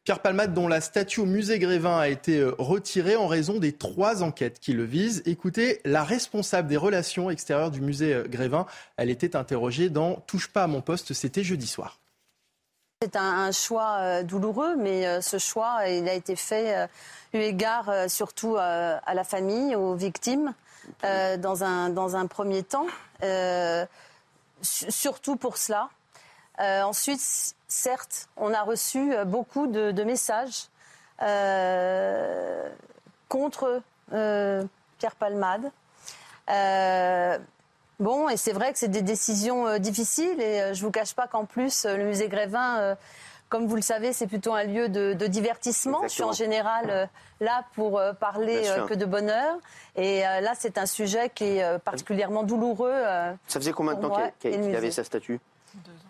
[0.05, 3.73] Pierre Palmade, dont la statue au musée Grévin a été euh, retirée en raison des
[3.73, 5.23] trois enquêtes qui le visent.
[5.25, 8.67] Écoutez, la responsable des relations extérieures du musée euh, Grévin,
[8.99, 12.01] elle était interrogée dans Touche pas à mon poste, c'était jeudi soir.
[13.01, 16.87] C'est un, choix euh, douloureux, mais ce choix, il a été fait
[17.33, 20.55] eu égard surtout à la famille, aux victimes,
[21.03, 22.87] dans, un, dans un premier temps.
[24.63, 25.89] surtout pour cela.
[26.59, 30.69] Ensuite, certes, on a reçu euh, beaucoup de, messages
[31.23, 32.69] euh,
[33.29, 34.65] contre euh,
[34.99, 35.71] Pierre Palmade.
[37.99, 41.27] bon, et c'est vrai que c'est des décisions difficiles et je ne vous cache pas
[41.27, 42.97] qu'en plus, le musée Grévin,
[43.49, 46.03] comme vous le savez, c'est plutôt un lieu de, divertissement.
[46.03, 47.09] Je suis en général
[47.41, 49.57] là pour parler que de bonheur.
[49.97, 53.03] Et là, c'est un sujet qui est particulièrement douloureux.
[53.49, 55.41] Ça faisait combien de temps qu'il y avait sa statue?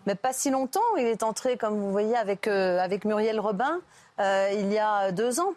[0.05, 0.81] Mais pas si longtemps.
[0.97, 3.81] Il est entré, comme vous voyez, avec, euh, avec Muriel Robin
[4.19, 5.53] euh, il y a deux ans.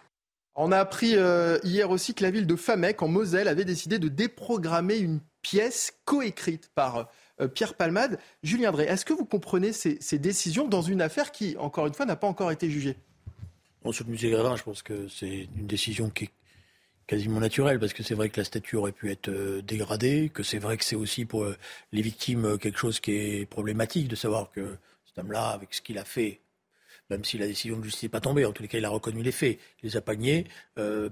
[0.54, 3.98] On a appris euh, hier aussi que la ville de Famec, en Moselle, avait décidé
[3.98, 7.08] de déprogrammer une pièce coécrite par
[7.40, 8.18] euh, Pierre Palmade.
[8.42, 12.06] Julien Drey, est-ce que vous comprenez ces, décisions dans une affaire qui, encore une fois,
[12.06, 12.96] n'a pas encore été jugée?
[13.84, 16.30] Bon, Sur le musée Grévin, je pense que c'est une décision qui est
[17.08, 20.44] quasiment naturelle, parce que c'est vrai que la statue aurait pu être euh, dégradée, que
[20.44, 21.56] c'est vrai que c'est aussi pour euh,
[21.90, 25.98] les victimes quelque chose qui est problématique de savoir que cet homme-là, avec ce qu'il
[25.98, 26.40] a fait,
[27.10, 28.90] même si la décision de justice n'est pas tombée, en tous les cas il a
[28.90, 30.46] reconnu les faits, les a pagnés,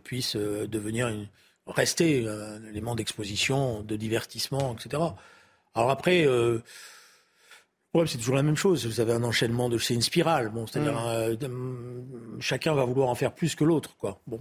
[0.05, 1.27] puisse devenir une,
[1.67, 5.03] rester un élément d'exposition, de divertissement, etc.
[5.75, 6.61] Alors après, euh,
[8.07, 8.87] c'est toujours la même chose.
[8.87, 10.51] Vous avez un enchaînement de, c'est une spirale.
[10.51, 11.07] Bon, c'est-à-dire, mm.
[11.07, 14.21] euh, chacun va vouloir en faire plus que l'autre, quoi.
[14.27, 14.41] Bon.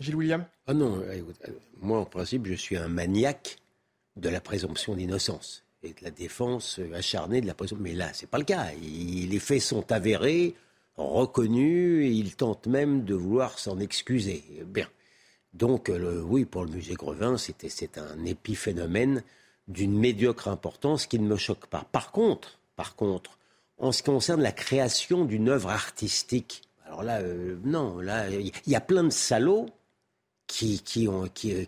[0.00, 0.44] Gilles William.
[0.66, 1.22] Ah non, euh,
[1.80, 3.58] moi en principe, je suis un maniaque
[4.16, 7.84] de la présomption d'innocence et de la défense acharnée de la présomption.
[7.84, 8.68] Mais là, c'est pas le cas.
[8.80, 10.54] les faits sont avérés,
[10.96, 14.44] reconnus, et il tente même de vouloir s'en excuser.
[14.66, 14.88] Bien.
[15.52, 15.90] Donc,
[16.24, 19.22] oui, pour le musée Grevin, c'est un épiphénomène
[19.68, 21.86] d'une médiocre importance qui ne me choque pas.
[21.92, 23.38] Par contre, par contre,
[23.78, 28.52] en ce qui concerne la création d'une œuvre artistique, alors là, euh, non, là, il
[28.66, 29.66] y a plein de salauds
[30.46, 31.66] qui, qui ont, qui,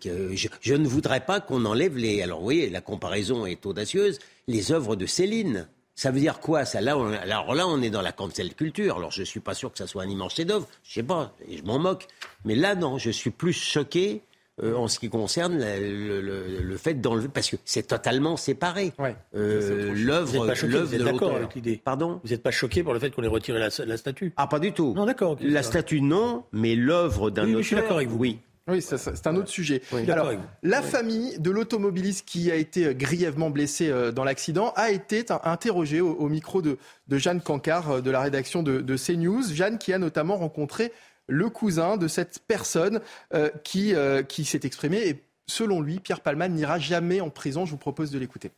[0.61, 2.23] je, ne voudrais pas qu'on enlève les.
[2.23, 4.19] Alors, vous voyez, la comparaison est audacieuse.
[4.49, 5.69] Les œuvres de Céline.
[5.95, 6.83] Ça veut dire quoi ça?
[6.83, 8.97] Là, Alors là, on est dans la cancel culture.
[8.97, 10.69] Alors, je ne suis pas sûr que ça soit un immense chef-d'œuvre.
[10.85, 12.07] Je sais pas, je m'en moque.
[12.45, 14.21] Mais là, non, je suis plus choqué
[14.63, 18.93] euh, en ce qui concerne le, fait d'enlever, parce que c'est totalement séparé.
[19.35, 21.81] Euh, l'œuvre, l'œuvre d'accord avec l'idée?
[21.83, 22.21] Pardon?
[22.25, 24.33] Vous n'êtes pas choqué par le fait qu'on ait retiré la, statue?
[24.37, 24.95] Ah, pas du tout.
[24.95, 25.37] Non, d'accord.
[25.41, 27.63] la statue, non, mais l'œuvre d'un auteur.
[27.63, 28.19] je suis d'accord avec vous.
[28.19, 28.39] Oui.
[28.69, 29.81] Oui, c'est un autre sujet.
[30.09, 30.33] Alors,
[30.65, 36.01] la famille de l'automobiliste qui a été grièvement blessé euh, dans l'accident a été interrogée
[36.01, 36.79] au, micro de,
[37.11, 39.55] Jeanne Cancard de la rédaction de, de CNews.
[39.55, 40.93] Jeanne qui a notamment rencontré
[41.29, 43.01] le cousin de cette personne
[43.35, 45.07] euh, qui, euh, qui s'est exprimé.
[45.09, 47.67] Et selon lui, Pierre Palman n'ira jamais en prison.
[47.67, 48.51] Je vous propose de l'écouter.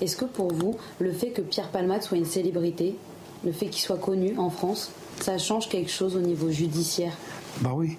[0.00, 2.96] Est-ce que pour vous, le fait que Pierre Palmade soit une célébrité,
[3.44, 7.16] le fait qu'il soit connu en France, ça change quelque chose au niveau judiciaire?
[7.60, 7.98] Bah oui.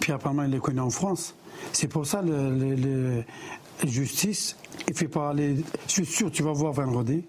[0.00, 1.34] Pierre Palmade, il est connu en France.
[1.72, 4.56] C'est pour ça la justice,
[4.88, 5.56] il fait pas aller.
[5.86, 7.24] Je suis sûr, tu vas voir Van Rodé.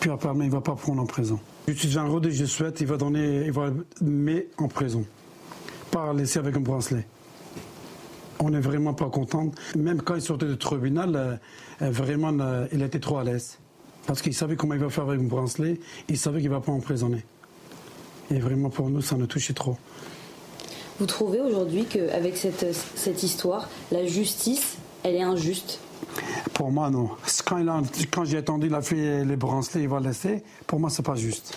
[0.00, 1.38] Pierre Palmade, il ne va pas prendre en prison.
[1.66, 5.04] J'utilise un rodé, je souhaite, il va donner, il va mettre en prison.
[5.90, 7.06] Pas laisser avec un bracelet.
[8.38, 9.50] On n'est vraiment pas content.
[9.74, 11.36] Même quand il sortait du tribunal, euh,
[11.82, 13.58] euh, vraiment, euh, il était trop à l'aise.
[14.06, 16.60] Parce qu'il savait comment il va faire avec un bracelet, il savait qu'il ne va
[16.60, 17.24] pas emprisonner.
[18.30, 19.76] Et vraiment, pour nous, ça nous touchait trop.
[20.98, 25.78] Vous trouvez aujourd'hui qu'avec cette, cette histoire, la justice, elle est injuste?
[26.54, 27.10] Pour moi, non.
[27.44, 30.42] Quand, j'ai attendu, il a fait les bracelets, il va laisser.
[30.66, 31.56] Pour moi, c'est pas juste.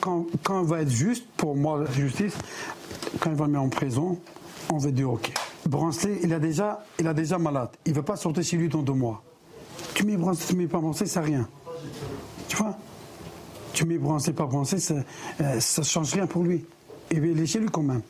[0.00, 2.34] Quand, quand il va être juste, pour moi, la justice,
[3.20, 4.18] quand il va mettre en prison,
[4.72, 5.32] on va dire OK.
[5.66, 7.70] Bracelet, il, a déjà, il a déjà malade.
[7.86, 9.22] Il ne veut pas sortir chez lui dans deux mois.
[9.94, 11.48] Tu mets bracelet, tu mets pas bracelet, c'est rien.
[12.48, 12.76] Tu vois?
[13.72, 16.64] Tu mets bracelet, pas bracelet, ça ne euh, change rien pour lui.
[17.10, 18.02] Il est chez lui quand même.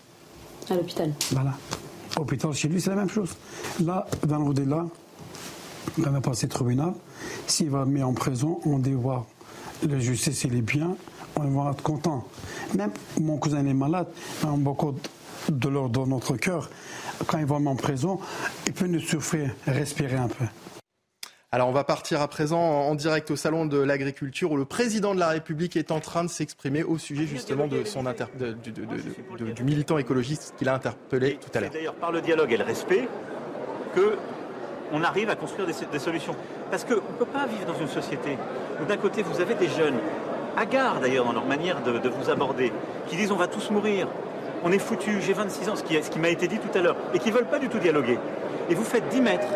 [0.71, 1.13] À l'hôpital.
[1.31, 1.55] Voilà.
[2.17, 3.37] Hôpital chez lui, c'est la même chose.
[3.81, 4.87] Là, dans le là,
[5.97, 6.95] il va passer tribunal.
[7.47, 9.27] S'il va mettre en prison, on voir
[9.87, 10.97] la justice, il est bien,
[11.37, 12.25] on va être content.
[12.75, 14.09] Même mon cousin est malade,
[14.45, 14.95] on a beaucoup
[15.49, 16.69] de l'ordre dans notre cœur.
[17.27, 18.19] Quand il va en prison,
[18.67, 20.45] il peut nous souffrir, respirer un peu.
[21.51, 25.15] Alors on va partir à présent en direct au salon de l'agriculture où le président
[25.15, 29.97] de la République est en train de s'exprimer au sujet justement de son du militant
[29.97, 31.71] écologiste qu'il a interpellé tout à l'heure.
[31.73, 33.09] C'est d'ailleurs par le dialogue et le respect
[33.95, 34.19] que
[34.93, 36.37] on arrive à construire des, solutions.
[36.71, 38.37] Parce qu'on ne peut pas vivre dans une société
[38.83, 39.97] où d'un côté vous avez des jeunes,
[40.55, 42.75] hagards d'ailleurs dans leur manière de, vous aborder,
[43.09, 44.07] qui disent on va tous mourir,
[44.65, 46.83] on est foutu, j'ai 26 ans, ce qui, ce qui m'a été dit tout à
[46.83, 48.19] l'heure, et qui ne veulent pas du tout dialoguer.
[48.69, 49.49] Et vous faites 10 mètres,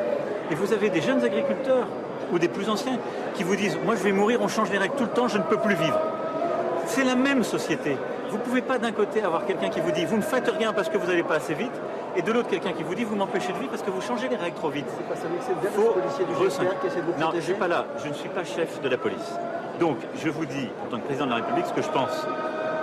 [0.51, 1.87] et vous avez des jeunes agriculteurs
[2.33, 2.99] ou des plus anciens
[3.35, 5.39] qui vous disent moi je vais mourir, on change les règles tout le temps, je
[5.39, 6.01] ne peux plus vivre.
[6.87, 7.97] C'est la même société.
[8.31, 10.73] Vous ne pouvez pas d'un côté avoir quelqu'un qui vous dit vous ne faites rien
[10.73, 11.73] parce que vous n'allez pas assez vite,
[12.17, 14.29] et de l'autre quelqu'un qui vous dit vous m'empêchez de vivre parce que vous changez
[14.29, 14.87] les règles trop vite.
[14.89, 17.41] C'est quoi ça C'est le policier du GPR qui essaie de vous Non, je ne
[17.43, 19.39] suis pas là, je ne suis pas chef de la police.
[19.81, 22.27] Donc je vous dis, en tant que président de la République, ce que je pense.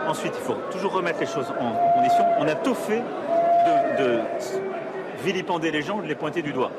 [0.08, 2.24] Ensuite, il faut toujours remettre les choses en, condition.
[2.40, 3.04] On a tout fait
[3.98, 4.20] de, de
[5.24, 6.72] vilipender les gens, de les pointer du doigt.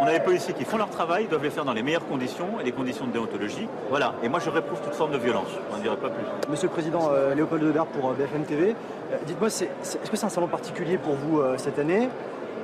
[0.00, 2.60] On a des policiers qui font leur travail, doivent les faire dans les meilleures conditions
[2.60, 3.68] et les conditions de déontologie.
[3.90, 4.14] Voilà.
[4.22, 5.48] Et moi, je réprouve toute forme de violence.
[5.70, 6.24] On n'en dirait pas plus.
[6.50, 8.70] Monsieur le Président euh, Léopold Debert pour euh, BFM TV,
[9.12, 12.08] euh, dites-moi, est-ce que c'est un salon particulier pour vous cette année?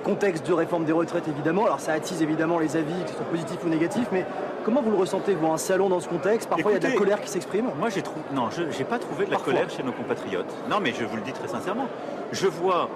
[0.03, 1.67] Contexte de réforme des retraites, évidemment.
[1.67, 4.25] Alors, ça attise évidemment les avis, qui sont positifs ou négatifs, mais
[4.65, 6.49] Comment vous le ressentez, vous, un salon dans ce contexte?
[6.49, 8.21] Parfois, il y a de la colère qui s'exprime Moi, j'ai trouvé.
[8.35, 10.53] Non, je n'ai pas trouvé de la colère chez nos compatriotes.
[10.69, 11.87] Non, mais je vous le dis très sincèrement.
[12.33, 12.89] Je vois.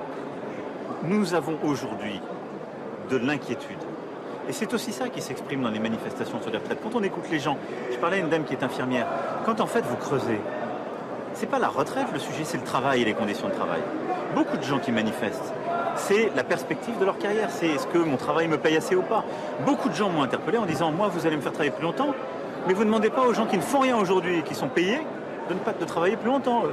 [1.04, 2.20] Nous avons aujourd'hui
[3.10, 3.78] de l'inquiétude.
[4.48, 6.78] Et c'est aussi ça qui s'exprime dans les manifestations sur les retraites.
[6.82, 7.56] Quand on écoute les gens,
[7.90, 9.06] je parlais à une dame qui est infirmière,
[9.46, 10.40] quand en fait vous creusez,
[11.32, 13.80] c'est pas la retraite le sujet, c'est le travail et les conditions de travail.
[14.34, 15.54] Beaucoup de gens qui manifestent,
[15.96, 19.02] c'est la perspective de leur carrière, c'est est-ce que mon travail me paye assez ou
[19.02, 19.24] pas.
[19.64, 22.14] Beaucoup de gens m'ont interpellé en disant moi vous allez me faire travailler plus longtemps,
[22.66, 24.68] mais vous ne demandez pas aux gens qui ne font rien aujourd'hui et qui sont
[24.68, 25.00] payés
[25.48, 26.64] de ne pas de travailler plus longtemps.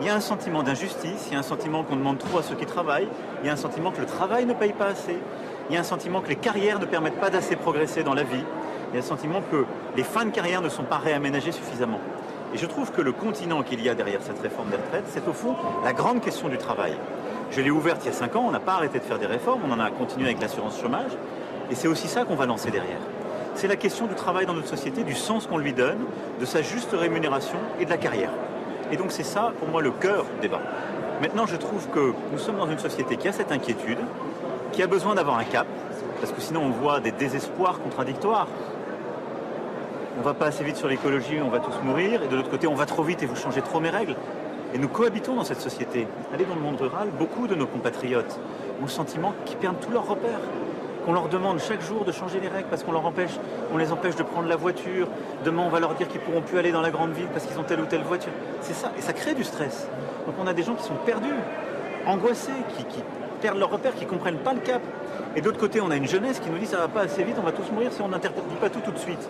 [0.00, 2.42] Il y a un sentiment d'injustice, il y a un sentiment qu'on demande trop à
[2.42, 3.08] ceux qui travaillent,
[3.42, 5.18] il y a un sentiment que le travail ne paye pas assez,
[5.68, 8.22] il y a un sentiment que les carrières ne permettent pas d'assez progresser dans la
[8.22, 8.44] vie,
[8.90, 12.00] il y a un sentiment que les fins de carrière ne sont pas réaménagées suffisamment.
[12.54, 15.28] Et je trouve que le continent qu'il y a derrière cette réforme des retraites, c'est
[15.28, 15.54] au fond
[15.84, 16.94] la grande question du travail.
[17.50, 19.26] Je l'ai ouverte il y a 5 ans, on n'a pas arrêté de faire des
[19.26, 21.10] réformes, on en a continué avec l'assurance chômage,
[21.70, 23.00] et c'est aussi ça qu'on va lancer derrière.
[23.54, 25.98] C'est la question du travail dans notre société, du sens qu'on lui donne,
[26.40, 28.30] de sa juste rémunération et de la carrière.
[28.90, 30.60] Et donc c'est ça, pour moi, le cœur du débat.
[31.20, 33.98] Maintenant, je trouve que nous sommes dans une société qui a cette inquiétude,
[34.72, 35.66] qui a besoin d'avoir un cap,
[36.20, 38.48] parce que sinon on voit des désespoirs contradictoires.
[40.18, 42.66] On va pas assez vite sur l'écologie, on va tous mourir, et de l'autre côté,
[42.66, 44.16] on va trop vite et vous changez trop mes règles.
[44.74, 46.06] Et nous cohabitons dans cette société.
[46.34, 48.38] Allez dans le monde rural, beaucoup de nos compatriotes
[48.80, 50.40] ont le sentiment qu'ils perdent tous leurs repères
[51.08, 53.30] qu'on leur demande chaque jour de changer les règles parce qu'on leur empêche,
[53.72, 55.08] on les empêche de prendre la voiture.
[55.42, 57.58] Demain, on va leur dire qu'ils pourront plus aller dans la grande ville parce qu'ils
[57.58, 58.32] ont telle ou telle voiture.
[58.60, 59.88] C'est ça, et ça crée du stress.
[60.26, 61.32] Donc on a des gens qui sont perdus,
[62.06, 62.84] angoissés, qui,
[63.38, 64.82] perdent leur repère, qui comprennent pas le cap.
[65.36, 67.36] Et d'autre côté, on a une jeunesse qui nous dit ça va pas assez vite,
[67.38, 69.28] on va tous mourir si on n'interdit pas tout tout de suite.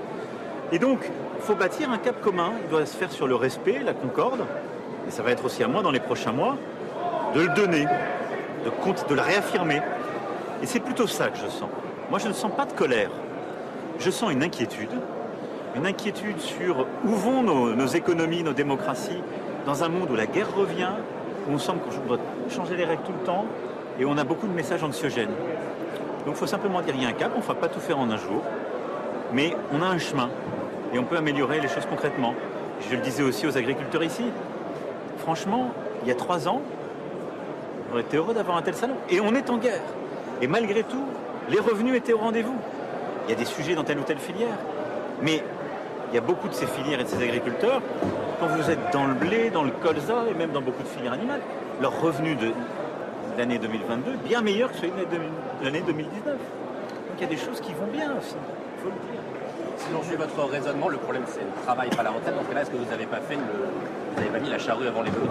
[0.73, 2.53] Et donc, il faut bâtir un cap commun.
[2.65, 4.45] Il doit se faire sur le respect, la concorde.
[5.07, 6.57] Et ça va être aussi à moi dans les prochains mois
[7.35, 7.87] de le donner,
[8.65, 9.81] de, de le réaffirmer.
[10.63, 11.71] Et c'est plutôt ça que je sens.
[12.11, 13.11] Moi, je ne sens pas de colère.
[13.99, 14.91] Je sens une inquiétude.
[15.77, 19.23] Une inquiétude sur où vont nos, économies, nos démocraties,
[19.67, 20.91] dans un monde où la guerre revient,
[21.49, 22.19] où on semble qu'on doit
[22.51, 23.45] changer les règles tout le temps,
[23.99, 25.35] et on a beaucoup de messages anxiogènes.
[26.25, 27.81] Donc il faut simplement dire, il y a un cap, on ne va pas tout
[27.81, 28.43] faire en un jour,
[29.33, 30.31] mais on a un chemin,
[30.93, 32.35] et on peut améliorer les choses concrètement.
[32.89, 34.25] Je le disais aussi aux agriculteurs ici.
[35.19, 36.63] Franchement, il y a trois ans,
[37.93, 38.95] on été heureux d'avoir un tel salon.
[39.11, 39.83] Et on est en guerre.
[40.41, 41.05] Et malgré tout,
[41.49, 42.57] les revenus étaient au rendez-vous.
[43.27, 44.57] Il y a des sujets dans telle ou telle filière.
[45.23, 45.43] Mais
[46.11, 47.83] il y a beaucoup de ces filières et de ces agriculteurs,
[48.41, 51.13] quand vous êtes dans le blé, dans le colza et même dans beaucoup de filières
[51.13, 51.41] animales,
[51.81, 52.53] leurs revenus de
[53.39, 56.25] l'année 2022 bien meilleurs que ceux de l'année 2019.
[56.25, 56.37] Donc
[57.17, 59.21] il y a des choses qui vont bien aussi, il faut le dire.
[59.79, 62.35] Sinon, je votre raisonnement, le problème c'est le travail, pas la retraite.
[62.35, 63.41] Dans ce cas-là, est-ce que vous n'avez pas fait le...
[63.41, 65.29] Vous n'avez pas mis la charrue avant les bœufs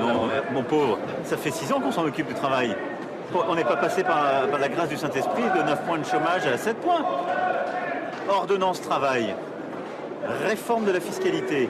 [0.00, 2.74] mon, mon, pauvre, ça fait six ans qu'on s'en occupe du travail
[3.48, 6.56] on n'est pas passé par, la grâce du Saint-Esprit de 9 points de chômage à
[6.58, 7.04] 7 points.
[8.28, 9.34] Ordonnance travail,
[10.44, 11.68] réforme de la fiscalité,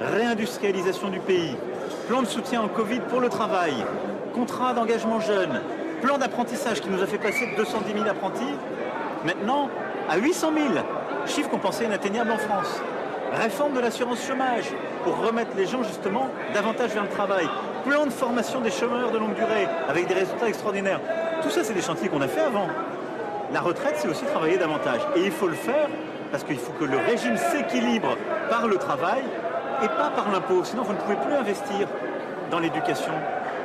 [0.00, 1.56] réindustrialisation du pays,
[2.08, 3.74] plan de soutien en Covid pour le travail,
[4.34, 5.60] contrat d'engagement jeune,
[6.02, 8.54] plan d'apprentissage qui nous a fait passer de 210 000 apprentis
[9.24, 9.70] maintenant
[10.10, 10.84] à 800 000,
[11.26, 12.80] chiffre qu'on pensait inatteignable en France.
[13.32, 14.70] Réforme de l'assurance chômage
[15.04, 17.48] pour remettre les gens justement davantage vers le travail.
[17.86, 21.00] Plan de formation des chômeurs de longue durée avec des résultats extraordinaires.
[21.42, 22.68] Tout ça, c'est des chantiers qu'on a fait avant.
[23.52, 25.00] La retraite, c'est aussi travailler davantage.
[25.16, 25.88] Et il faut le faire
[26.30, 28.16] parce qu'il faut que le régime s'équilibre
[28.50, 29.22] par le travail
[29.82, 30.62] et pas par l'impôt.
[30.64, 31.88] Sinon, vous ne pouvez plus investir
[32.50, 33.12] dans l'éducation,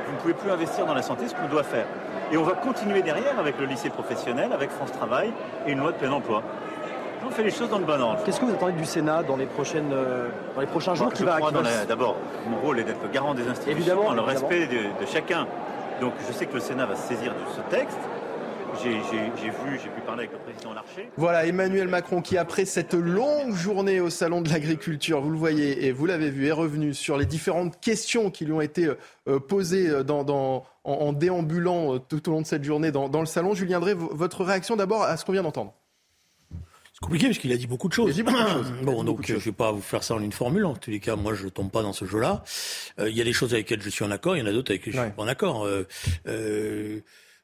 [0.10, 1.86] vous ne pouvez plus investir dans la santé, ce qu'on doit faire.
[2.32, 5.32] Et on va continuer derrière avec le lycée professionnel, avec France Travail
[5.67, 6.43] et une loi de plein emploi.
[7.26, 8.24] On fait les choses dans le bon ordre.
[8.24, 11.24] Qu'est-ce que vous attendez du Sénat dans les, prochaines, euh, dans les prochains jours qui
[11.24, 11.38] va,
[11.88, 12.15] D'abord,
[12.48, 15.45] mon rôle est d'être garant des institutions, évidemment, dans le respect de, chacun.
[16.02, 18.00] Donc je sais que le Sénat va se saisir de ce texte.
[18.82, 21.10] J'ai vu, j'ai pu parler avec le président Larcher.
[21.17, 25.86] Voilà, Emmanuel Macron qui, après cette longue journée au Salon de l'Agriculture, vous le voyez
[25.86, 28.89] et vous l'avez vu, est revenu sur les différentes questions qui lui ont été
[29.27, 33.25] euh, posées euh, dans, en, déambulant tout au long de cette journée dans, dans le
[33.25, 33.53] Salon.
[33.53, 35.73] Julien Drey, votre réaction d'abord à ce qu'on vient d'entendre?
[36.99, 38.21] C'est compliqué parce qu'il a dit beaucoup de choses.
[38.84, 40.65] bon, donc je ne vais pas vous faire ça en une formule.
[40.65, 42.43] En tous les cas, moi, je ne tombe pas dans ce jeu-là.
[42.99, 44.47] Euh, il y a des choses avec lesquelles je suis en accord, il y en
[44.47, 45.65] a d'autres avec lesquelles je suis pas en accord.
[45.65, 45.88] Euh,
[46.27, 46.99] euh,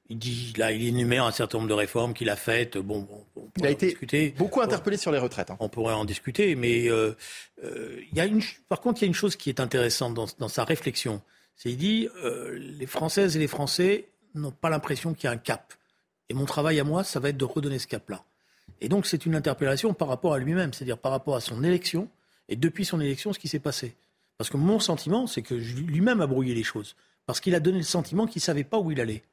[0.09, 2.77] il dit là, il énumère un certain nombre de réformes qu'il a faites.
[2.77, 4.35] Bon, on il a été discuter.
[4.37, 5.49] beaucoup interpellé sur les retraites.
[5.51, 5.57] Hein.
[5.59, 8.41] On pourrait en discuter, mais il y a une.
[8.69, 11.21] Par contre, il y a une chose qui est intéressante dans, dans sa réflexion.
[11.55, 12.07] C'est il dit
[12.55, 14.05] les Françaises et les Français
[14.35, 15.73] n'ont pas l'impression qu'il y a un cap.
[16.29, 18.23] Et mon travail à moi, ça va être de redonner ce cap-là.
[18.81, 22.09] Et donc c'est une interpellation par rapport à lui-même, c'est-à-dire par rapport à son élection
[22.49, 23.95] et depuis son élection ce qui s'est passé.
[24.37, 26.95] Parce que mon sentiment, c'est que lui-même a brouillé les choses.
[27.25, 29.23] Parce qu'il a donné le sentiment qu'il ne savait pas où il allait.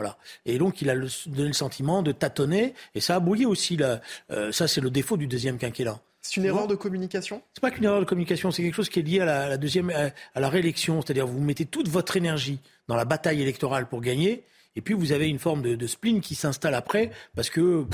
[0.00, 0.16] Voilà.
[0.46, 3.76] Et donc, il a donné le sentiment de tâtonner, et ça a brouillé aussi.
[3.82, 6.00] Euh, ça, c'est le défaut du deuxième quinquennat.
[6.22, 7.42] C'est une erreur de communication?
[7.52, 9.90] C'est pas qu'une erreur de communication, c'est quelque chose qui est lié à la, deuxième,
[9.90, 11.02] à, la réélection.
[11.02, 14.42] C'est-à-dire, vous mettez toute votre énergie dans la bataille électorale pour gagner,
[14.74, 17.84] et puis vous avez une forme de, spleen qui s'installe après, parce que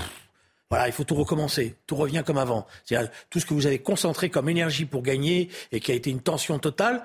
[0.70, 1.74] voilà, il faut tout recommencer.
[1.88, 2.68] Tout revient comme avant.
[2.84, 6.10] C'est-à-dire tout ce que vous avez concentré comme énergie pour gagner et qui a été
[6.10, 7.02] une tension totale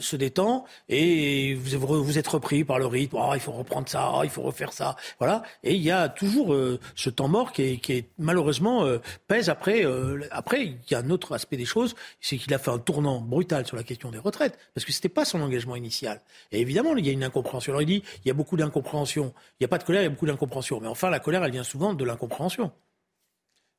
[0.00, 3.16] se détend et vous, vous êtes repris par le rythme.
[3.20, 4.96] Oh, il faut reprendre ça, oh, il faut refaire ça.
[5.18, 5.42] Voilà.
[5.62, 8.98] Et il y a toujours euh, ce temps mort qui, est, qui est malheureusement euh,
[9.26, 9.84] pèse après.
[10.30, 13.20] après, il y a un autre aspect des choses, c'est qu'il a fait un tournant
[13.20, 16.20] brutal sur la question des retraites parce que c'était pas son engagement initial.
[16.52, 17.72] Et évidemment, il y a une incompréhension.
[17.72, 19.34] Alors il dit, il y a beaucoup d'incompréhension.
[19.60, 20.80] Il n'y a pas de colère, il y a beaucoup d'incompréhension.
[20.80, 22.72] Mais enfin, la colère, elle vient souvent de l'incompréhension.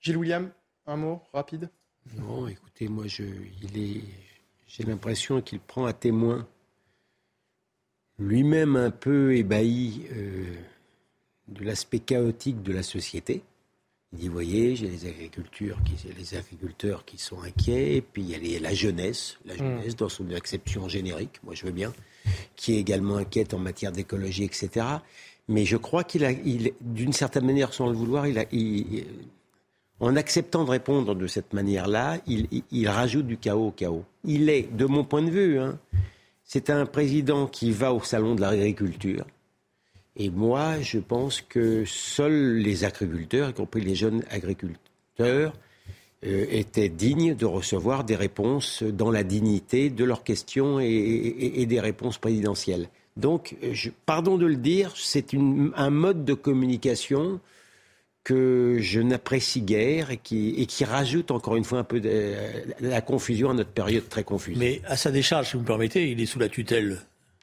[0.01, 0.51] Gilles William,
[0.85, 1.69] un mot rapide?
[2.13, 4.03] Non, écoutez, moi, je, il est,
[4.75, 6.45] j'ai l'impression qu'il prend à témoin,
[8.19, 10.53] lui-même un peu ébahi euh,
[11.47, 13.41] de l'aspect chaotique de la société.
[14.11, 18.55] Il dit, voyez, j'ai les, agriculteurs qui, les agriculteurs qui sont inquiets, puis il y
[18.55, 19.57] a la jeunesse, la hmm.
[19.57, 21.93] jeunesse dans son acception générique, moi je veux bien,
[22.55, 24.85] qui est également inquiète en matière d'écologie, etc.
[25.47, 29.05] Mais je crois qu'il a, il, d'une certaine manière, sans le vouloir, il a, il,
[29.99, 34.03] en acceptant de répondre de cette manière-là, il, rajoute du chaos au chaos.
[34.23, 35.79] Il est, de mon point de vue, hein,
[36.43, 39.25] c'est un président qui va au salon de l'agriculture.
[40.17, 45.53] Et moi, je pense que seuls les agriculteurs, y compris les jeunes agriculteurs,
[46.25, 51.79] euh, étaient dignes de recevoir des réponses dans la dignité de leurs questions et, des
[51.79, 52.89] réponses présidentielles.
[53.17, 53.55] Donc,
[54.05, 57.39] pardon de le dire, c'est un mode de communication
[58.25, 62.33] que je n'apprécie guère et qui, et qui rajoute encore une fois un peu de,
[62.81, 64.57] la confusion à notre période très confuse.
[64.57, 66.97] Mais à sa décharge, si vous me permettez, il est sous la tutelle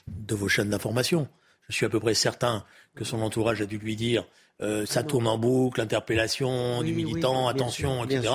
[0.08, 1.28] de vos chaînes d'information.
[1.68, 2.64] Je suis à peu près certain
[2.96, 4.26] que son entourage a dû lui dire
[4.60, 8.28] euh, ça tourne en boucle, interpellation du militant, attention, etc.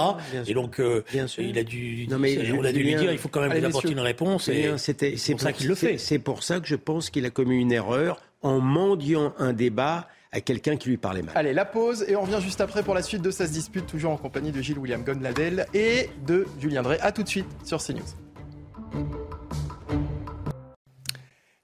[0.47, 1.03] et donc, euh,
[1.37, 3.65] il a dû, non, mais on a dû lui dire, il faut quand même lui
[3.65, 4.47] apporter une réponse.
[4.47, 5.97] Et c'est pour ça qu'il le fait.
[5.97, 10.07] C'est pour ça que je pense qu'il a commis une erreur en mendiant un débat
[10.41, 11.33] quelqu'un qui lui parlait mal.
[11.35, 13.85] Allez, la pause et on revient juste après pour la suite de Ça se dispute,
[13.85, 16.99] toujours en compagnie de Gilles William Gonladel et de Julien Drey.
[17.01, 18.03] A tout de suite sur CNews.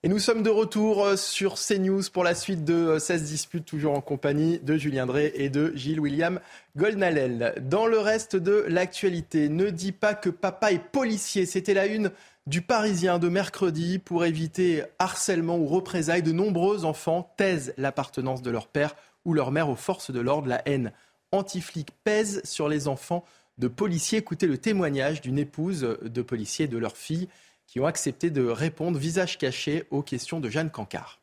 [0.05, 3.65] Et nous sommes de retour euh, sur CNews pour la suite de 16 euh, disputes,
[3.65, 6.41] toujours en compagnie de Julien Drey et de Gilles William
[6.75, 7.55] Goldnadel.
[7.61, 11.45] Dans le reste de l'actualité, ne dis pas que papa est policier.
[11.45, 12.11] C'était la une
[12.47, 16.21] du Parisien de mercredi pour éviter harcèlement ou représailles.
[16.21, 20.49] De nombreux enfants taisent l'appartenance de leur père ou leur mère aux forces de l'ordre.
[20.49, 20.91] La haine
[21.31, 23.23] anti-flic pèse sur les enfants
[23.57, 24.19] de policiers.
[24.19, 27.29] Écoutez le témoignage d'une épouse de policiers et de leur fille
[27.67, 31.19] qui ont accepté de répondre visage caché aux questions de Jeanne Cancard.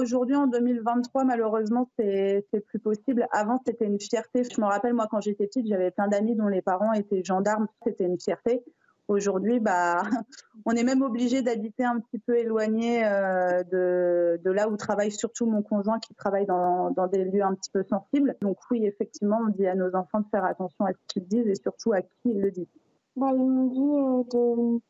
[0.00, 3.26] Aujourd'hui, en 2023, malheureusement, c'est plus possible.
[3.32, 4.42] Avant, c'était une fierté.
[4.44, 7.66] Je me rappelle, moi, quand j'étais petite, j'avais plein d'amis dont les parents étaient gendarmes.
[7.84, 8.62] C'était une fierté.
[9.08, 10.02] Aujourd'hui, bah,
[10.66, 15.46] on est même obligé d'habiter un petit peu éloigné euh, de, là où travaille surtout
[15.46, 18.36] mon conjoint qui travaille dans, des lieux un petit peu sensibles.
[18.40, 21.48] Donc oui, effectivement, on dit à nos enfants de faire attention à ce qu'ils disent
[21.48, 22.68] et surtout à qui ils le disent.
[23.16, 24.80] Bah, ils nous disent euh, de,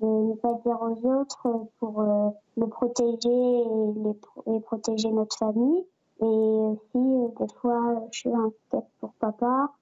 [0.00, 5.84] ne pas dire aux autres pour euh, le protéger et, les, protéger notre famille.
[6.20, 9.72] Et aussi, des fois, je suis inquiète pour papa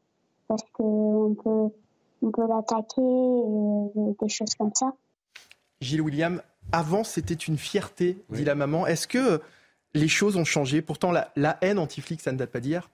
[0.48, 1.70] parce qu'on peut
[2.22, 4.92] on peut l'attaquer, euh, des choses comme ça.
[5.80, 6.40] Gilles William,
[6.72, 8.86] avant c'était une fierté, dit la maman.
[8.86, 9.40] Est-ce que
[9.94, 10.82] les choses ont changé?
[10.82, 12.88] Pourtant, la, haine anti-flic, ça ne date pas d'hier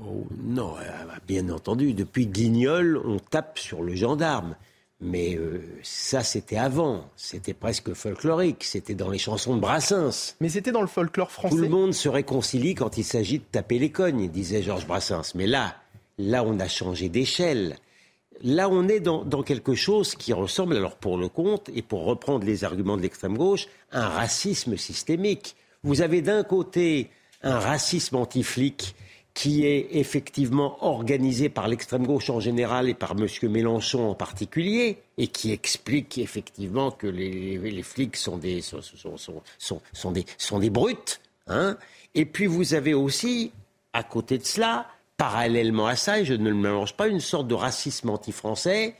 [0.00, 1.92] oh, Non, euh, bien entendu.
[1.92, 4.56] Depuis Guignol, on tape sur le gendarme.
[5.02, 7.04] Mais euh, ça, c'était avant.
[7.16, 8.64] C'était presque folklorique.
[8.64, 10.36] C'était dans les chansons de Brassens.
[10.40, 11.56] Mais c'était dans le folklore français.
[11.56, 15.34] Tout le monde se réconcilie quand il s'agit de taper les cognes, disait Georges Brassens.
[15.34, 15.74] Mais là,
[16.18, 17.76] là, on a changé d'échelle
[18.42, 22.44] là, on est dans, quelque chose qui ressemble, alors pour le compte, et pour reprendre
[22.44, 25.56] les arguments de l'extrême gauche, un racisme systémique.
[25.82, 27.10] Vous avez d'un côté
[27.42, 28.94] un racisme anti-flic
[29.34, 33.26] qui est effectivement organisé par l'extrême gauche en général et par M.
[33.50, 40.58] Mélenchon en particulier, et qui explique effectivement que les, flics sont des, sont, des, sont
[40.58, 41.20] des brutes.
[41.46, 41.76] Hein
[42.14, 43.52] et puis vous avez aussi,
[43.92, 47.48] à côté de cela, parallèlement à ça, et je ne le mélange pas, une sorte
[47.48, 48.96] de racisme anti-français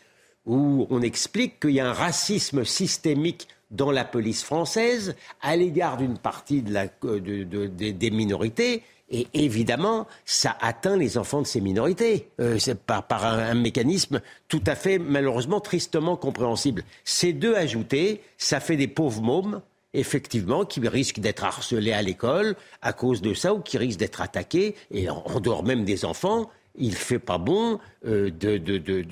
[0.47, 5.97] où on explique qu'il y a un racisme systémique dans la police française à l'égard
[5.97, 8.83] d'une partie de la, euh, des minorités.
[9.13, 12.29] Et évidemment, ça atteint les enfants de ces minorités.
[12.41, 16.83] Euh, par un, mécanisme tout à fait, malheureusement, tristement compréhensible.
[17.05, 19.61] Ces deux ajoutés, ça fait des pauvres mômes
[19.95, 24.23] effectivement, qui risquent d'être harcelés à l'école à cause de ça ou qui risquent d'être
[24.23, 29.03] attaqués, et en dehors même des enfants, il fait pas bon euh, de, de, de,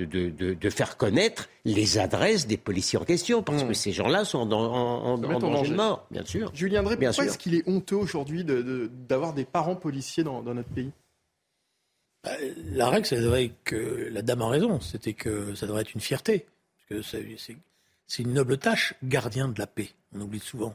[0.55, 3.75] de, faire connaître les adresses des policiers en question, parce que hmm.
[3.75, 6.51] ces gens-là sont en, en, danger de mort, bien sûr.
[6.55, 10.91] Julien Drey, pourquoi est-ce qu'il est honteux aujourd'hui d'avoir des parents policiers dans, notre pays?
[12.25, 12.31] Bah,
[12.73, 16.01] La règle, ça devrait que la dame a raison, c'était que ça devrait être une
[16.01, 16.47] fierté.
[16.89, 17.19] Parce que
[18.07, 19.91] c'est une noble tâche, gardien de la paix.
[20.15, 20.75] On oublie souvent.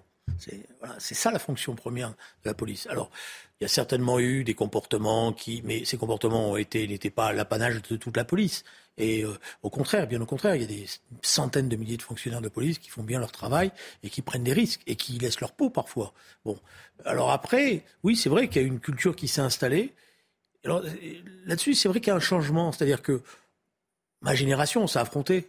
[1.00, 2.16] C'est ça la fonction première de
[2.46, 2.88] la police.
[2.88, 3.10] Alors,
[3.60, 7.34] il y a certainement eu des comportements qui, mais ces comportements ont été n'étaient pas
[7.34, 8.64] l'apanage de toute la police.
[8.98, 10.86] Et euh, au contraire, bien au contraire, il y a des
[11.22, 13.72] centaines de milliers de fonctionnaires de police qui font bien leur travail
[14.04, 16.14] et qui prennent des risques et qui laissent leur peau parfois.
[16.44, 16.58] Bon,
[17.06, 19.94] alors après, oui, c'est vrai qu'il y a une culture qui s'est installée.
[20.64, 20.82] Alors
[21.46, 23.22] là-dessus, c'est vrai qu'il y a un changement, c'est-à-dire que
[24.22, 25.48] ma génération s'est affrontée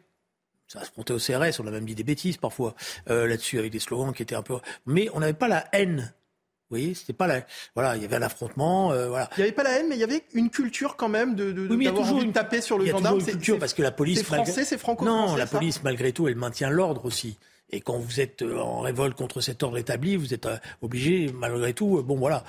[0.68, 2.74] ça se affronté au CRS, on a même dit des bêtises parfois
[3.08, 4.58] euh, là-dessus avec des slogans qui étaient un peu.
[4.84, 6.12] Mais on n'avait pas la haine.
[6.68, 7.42] Vous voyez, c'était pas la.
[7.76, 8.90] Voilà, il y avait un affrontement.
[8.90, 9.30] Euh, voilà.
[9.36, 11.52] Il n'y avait pas la haine, mais il y avait une culture quand même de,
[11.52, 13.20] de, d'avoir envie de taper sur le gendarme.
[13.20, 14.18] C'est une culture parce que la police.
[14.18, 15.30] C'est français, c'est franco-français.
[15.30, 17.38] Non, la police malgré tout, elle maintient l'ordre aussi.
[17.70, 21.32] Et quand vous êtes euh, en révolte contre cet ordre établi, vous êtes euh, obligé,
[21.34, 22.44] malgré tout, euh, bon voilà.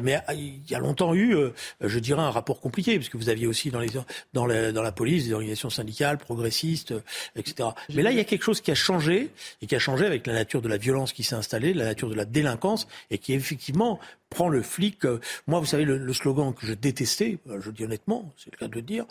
[0.00, 1.36] mais il y a longtemps eu,
[1.80, 3.88] je dirais, un rapport compliqué, parce que vous aviez aussi dans, les,
[4.32, 6.94] dans, la, dans la police des organisations syndicales, progressistes,
[7.36, 7.70] etc.
[7.94, 10.26] Mais là, il y a quelque chose qui a changé, et qui a changé avec
[10.26, 13.34] la nature de la violence qui s'est installée, la nature de la délinquance, et qui
[13.34, 13.98] effectivement
[14.30, 15.04] prend le flic.
[15.46, 18.74] moi, vous savez, le, slogan que je détestais, je dis honnêtement, c'est le cas de
[18.74, 19.04] le dire,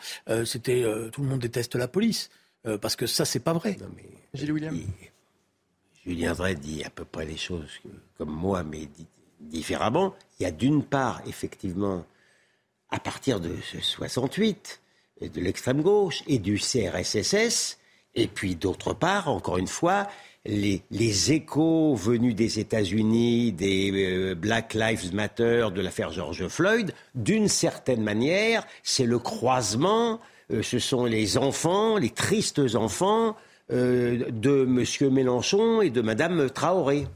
[0.45, 2.29] c'était tout le monde déteste la police.
[2.81, 3.77] parce que ça, c'est pas vrai.
[3.79, 4.79] Non, mais, Gilles William.
[6.05, 7.69] Julien Drey dit à peu près les choses
[8.17, 8.87] comme moi, mais
[9.39, 10.15] différemment.
[10.39, 12.05] Il y a d'une part, effectivement,
[12.89, 14.81] à partir de 68,
[15.21, 17.77] de l'extrême gauche et du CRSSS,
[18.15, 20.07] et puis d'autre part, encore une fois,
[20.45, 27.47] les, échos venus des États-Unis, des euh, Black Lives Matter, de l'affaire George Floyd, d'une
[27.47, 30.19] certaine manière, c'est le croisement,
[30.51, 35.13] euh, ce sont les enfants, les tristes enfants euh, de M.
[35.13, 37.07] Mélenchon et de Mme Traoré.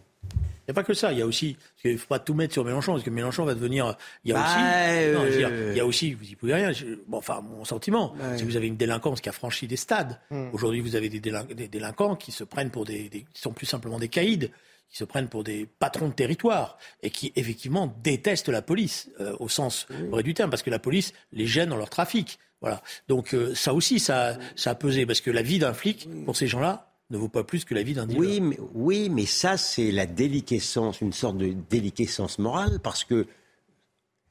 [0.68, 2.34] Il n'y a pas que ça, il y a aussi, il ne faut pas tout
[2.34, 5.78] mettre sur Mélenchon, parce que Mélenchon va devenir, il y a aussi, bah, euh, il
[5.78, 6.72] y a aussi, vous n'y pouvez rien,
[7.08, 10.48] bon, enfin, mon sentiment, si vous avez une délinquance qui a franchi des stades, hmm.
[10.54, 11.20] aujourd'hui vous avez des,
[11.68, 14.50] délinquants qui se prennent pour des, qui sont plus simplement des caïds,
[14.90, 19.36] qui se prennent pour des patrons de territoire et qui effectivement détestent la police euh,
[19.40, 22.40] au sens vrai du terme, parce que la police les gêne dans leur trafic.
[22.62, 22.82] Voilà.
[23.08, 26.48] Donc euh, ça aussi, ça, a pesé, parce que la vie d'un flic, pour ces
[26.48, 28.20] gens-là, ne vaut pas plus que la vie d'un dealer.
[28.20, 33.28] Oui, mais, oui, mais ça, c'est la déliquescence, une sorte de déliquescence morale, parce que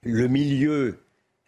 [0.03, 0.99] le milieu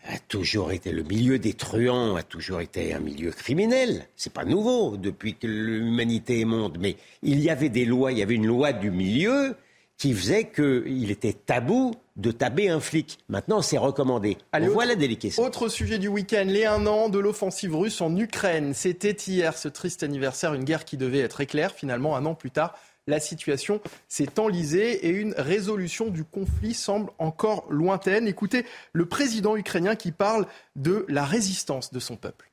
[0.09, 4.07] a toujours été, le milieu des truands a toujours été un milieu criminel.
[4.15, 8.19] C'est pas nouveau depuis que l'humanité est monde, mais il y avait des lois, il
[8.19, 9.57] y avait une loi du milieu
[9.99, 13.19] qui faisait qu'il était tabou de taber un flic.
[13.29, 14.37] Maintenant, c'est recommandé.
[14.53, 15.29] Allez, voilà délicat.
[15.39, 18.75] Autre sujet du week-end, les un an de l'offensive russe en Ukraine.
[18.75, 21.73] C'était hier ce triste anniversaire, une guerre qui devait être éclair.
[21.73, 22.75] Finalement, un an plus tard,
[23.07, 28.27] la situation s'est enlisée et une résolution du conflit semble encore lointaine.
[28.27, 32.51] Écoutez le président ukrainien qui parle de la résistance de son peuple.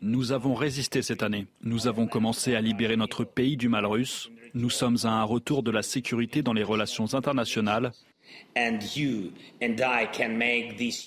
[0.00, 1.46] Nous avons résisté cette année.
[1.62, 4.30] Nous avons commencé à libérer notre pays du mal russe.
[4.54, 7.92] Nous sommes à un retour de la sécurité dans les relations internationales.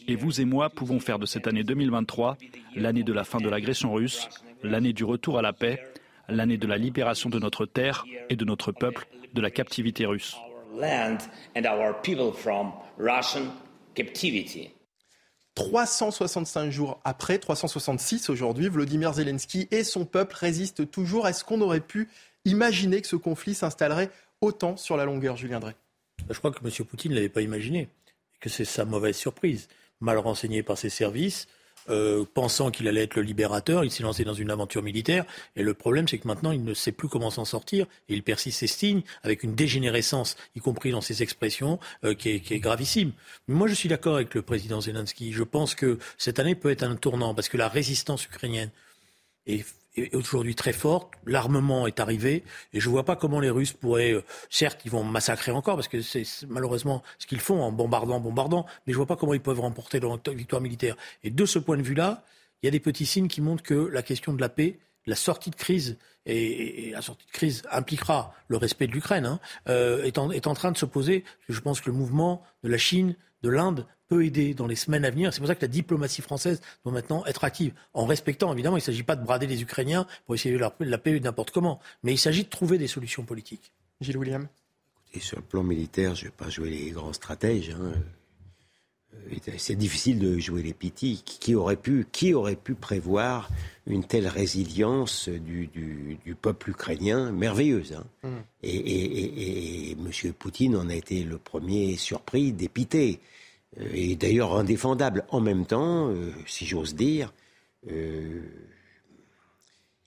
[0.08, 2.38] Et vous et moi pouvons faire de cette année 2023
[2.76, 4.28] l'année de la fin de l'agression russe,
[4.64, 5.82] l'année du retour à la paix,
[6.28, 10.36] l'année de la libération de notre terre et de notre peuple de la captivité russe.
[15.56, 21.28] 365 jours après, 366 aujourd'hui, Vladimir Zelensky et son peuple résistent toujours.
[21.28, 22.10] Est-ce qu'on aurait pu
[22.46, 25.76] imaginer que ce conflit s'installerait autant sur la longueur, Julien Drey?
[26.30, 26.86] Je crois que M.
[26.86, 27.90] Poutine ne l'avait pas imaginé,
[28.40, 29.68] que c'est sa mauvaise surprise.
[30.00, 31.48] Mal renseigné par ses services,
[31.90, 35.26] euh, pensant qu'il allait être le libérateur, il s'est lancé dans une aventure militaire.
[35.56, 37.86] Et le problème, c'est que maintenant, il ne sait plus comment s'en sortir.
[38.10, 42.30] Et il persiste ses signes avec une dégénérescence, y compris dans ses expressions, euh, qui,
[42.30, 43.12] est, gravissime.
[43.48, 45.32] moi, je suis d'accord avec le président Zelensky.
[45.32, 48.70] Je pense que cette année peut être un tournant parce que la résistance ukrainienne
[49.48, 49.66] est
[49.96, 53.74] est aujourd'hui très forte, l'armement est arrivé, et je ne vois pas comment les Russes
[53.74, 57.72] pourraient, euh, certes, ils vont massacrer encore, parce que c'est malheureusement ce qu'ils font en
[57.72, 60.96] bombardant, bombardant, mais je ne vois pas comment ils peuvent remporter leur victoire militaire.
[61.24, 62.24] Et de ce point de vue-là,
[62.62, 65.16] il y a des petits signes qui montrent que la question de la paix, la
[65.16, 70.04] sortie de crise, et, la sortie de crise impliquera le respect de l'Ukraine, hein, euh,
[70.04, 71.24] est, en, est en train de se poser.
[71.50, 75.06] Je pense que le mouvement de la Chine, de l'Inde peut aider dans les semaines
[75.06, 75.34] à venir.
[75.34, 78.82] C'est pour ça que la diplomatie française doit maintenant être active, en respectant évidemment, il
[78.82, 82.14] ne s'agit pas de brader les Ukrainiens pour essayer de la paix n'importe comment, mais
[82.14, 83.74] il s'agit de trouver des solutions politiques.
[84.02, 84.48] Gilles William
[85.14, 87.70] Et sur le plan militaire, je ne vais pas jouer les grands stratèges.
[87.70, 87.94] Hein.
[89.16, 91.24] Euh, c'est difficile de jouer les pitis.
[91.26, 93.50] Qui aurait pu, qui aurait pu prévoir
[93.88, 95.70] une telle résilience du,
[96.42, 98.06] peuple ukrainien merveilleuse hein.
[98.24, 98.38] mm.
[98.64, 100.34] et, et, M.
[100.34, 103.20] Poutine en a été le premier surpris, dépité,
[103.80, 105.26] euh, et d'ailleurs indéfendable.
[105.30, 107.34] En même temps, euh, si j'ose dire,
[107.88, 108.44] il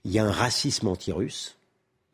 [0.05, 1.57] y a un racisme anti-russe,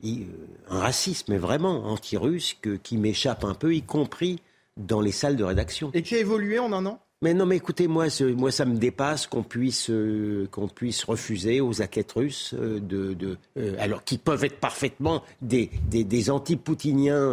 [0.03, 4.39] un racisme vraiment anti-russe qui m'échappe un peu, y compris
[4.77, 5.91] dans les salles de rédaction.
[5.93, 6.99] Et qui a évolué en un an?
[7.23, 11.61] Mais non, mais écoutez, moi, moi, ça me dépasse qu'on puisse, euh, qu'on puisse refuser
[11.61, 16.31] aux athlètes russes euh, de, de euh, alors qui peuvent être parfaitement des, des, des
[16.31, 17.31] anti-poutiniens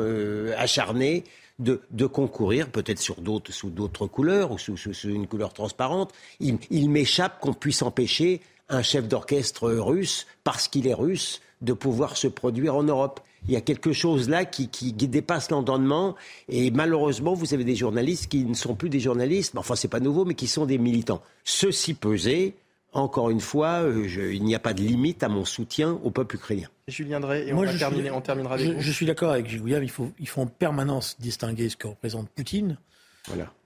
[0.59, 1.25] acharnés,
[1.59, 6.13] de, de concourir, peut-être sur d'autres, sous d'autres couleurs ou sous, sous, une couleur transparente.
[6.39, 11.73] Il, il m'échappe qu'on puisse empêcher un chef d'orchestre russe, parce qu'il est russe, de
[11.73, 16.17] pouvoir se produire en Europe il y a quelque chose là qui, dépasse l'entendement.
[16.49, 20.01] Et malheureusement, vous avez des journalistes qui ne sont plus des journalistes, enfin c'est pas
[20.01, 21.23] nouveau, mais qui sont des militants.
[21.45, 22.55] Ceci pesé,
[22.93, 26.37] encore une fois, euh, il n'y a pas de limite à mon soutien au peuple
[26.37, 26.69] ukrainien.
[26.89, 28.81] Julien Drey, et on, on terminera avec je, vous.
[28.81, 32.79] Je suis d'accord avec il faut, il faut en permanence distinguer ce que représente Poutine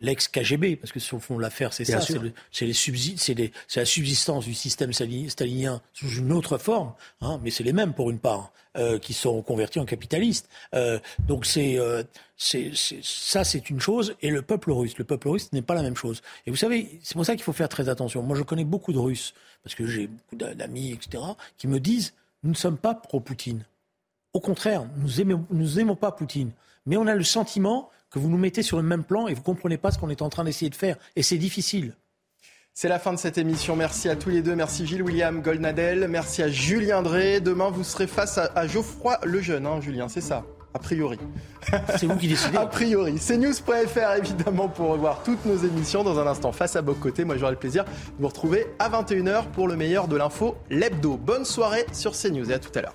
[0.01, 2.67] L'ex-KGB, parce que sur le fond, l'affaire, c'est ça, c'est
[3.77, 8.11] la subsistance du système stalinien sous une autre forme, hein, mais c'est les mêmes pour
[8.11, 10.49] une part, euh, qui sont convertis en capitalistes.
[10.75, 12.03] Euh, donc euh,
[12.37, 15.83] c'est, ça, c'est une chose, et le peuple russe, le peuple russe n'est pas la
[15.83, 16.23] même chose.
[16.47, 18.23] Et vous savez, c'est pour ça qu'il faut faire très attention.
[18.23, 21.23] Moi, je connais beaucoup de Russes, parce que j'ai beaucoup d'amis, etc.,
[21.59, 23.65] qui me disent, nous ne sommes pas pro-Poutine.
[24.33, 26.53] Au contraire, nous aimons, nous aimons pas Poutine,
[26.87, 29.41] mais on a le sentiment que vous nous mettez sur le même plan et vous
[29.41, 30.97] ne comprenez pas ce qu'on est en train d'essayer de faire.
[31.17, 31.97] Et c'est difficile.
[32.75, 33.75] C'est la fin de cette émission.
[33.75, 34.55] Merci à tous les deux.
[34.55, 36.07] Merci Gilles William Goldnadel.
[36.09, 37.41] Merci à Julien Drey.
[37.41, 40.45] Demain, vous serez face à, Geoffroy Lejeune, hein, Julien, c'est ça
[40.75, 41.19] a priori.
[41.99, 42.57] C'est vous qui décidez.
[42.57, 43.19] a priori.
[43.19, 47.27] C'est news.fr évidemment pour revoir toutes nos émissions dans un instant face à vos côtés.
[47.27, 51.19] Moi j'aurai le plaisir de vous retrouver à 21h pour le meilleur de l'info, l'hebdo.
[51.19, 52.95] Bonne soirée sur CNews et à tout à l'heure.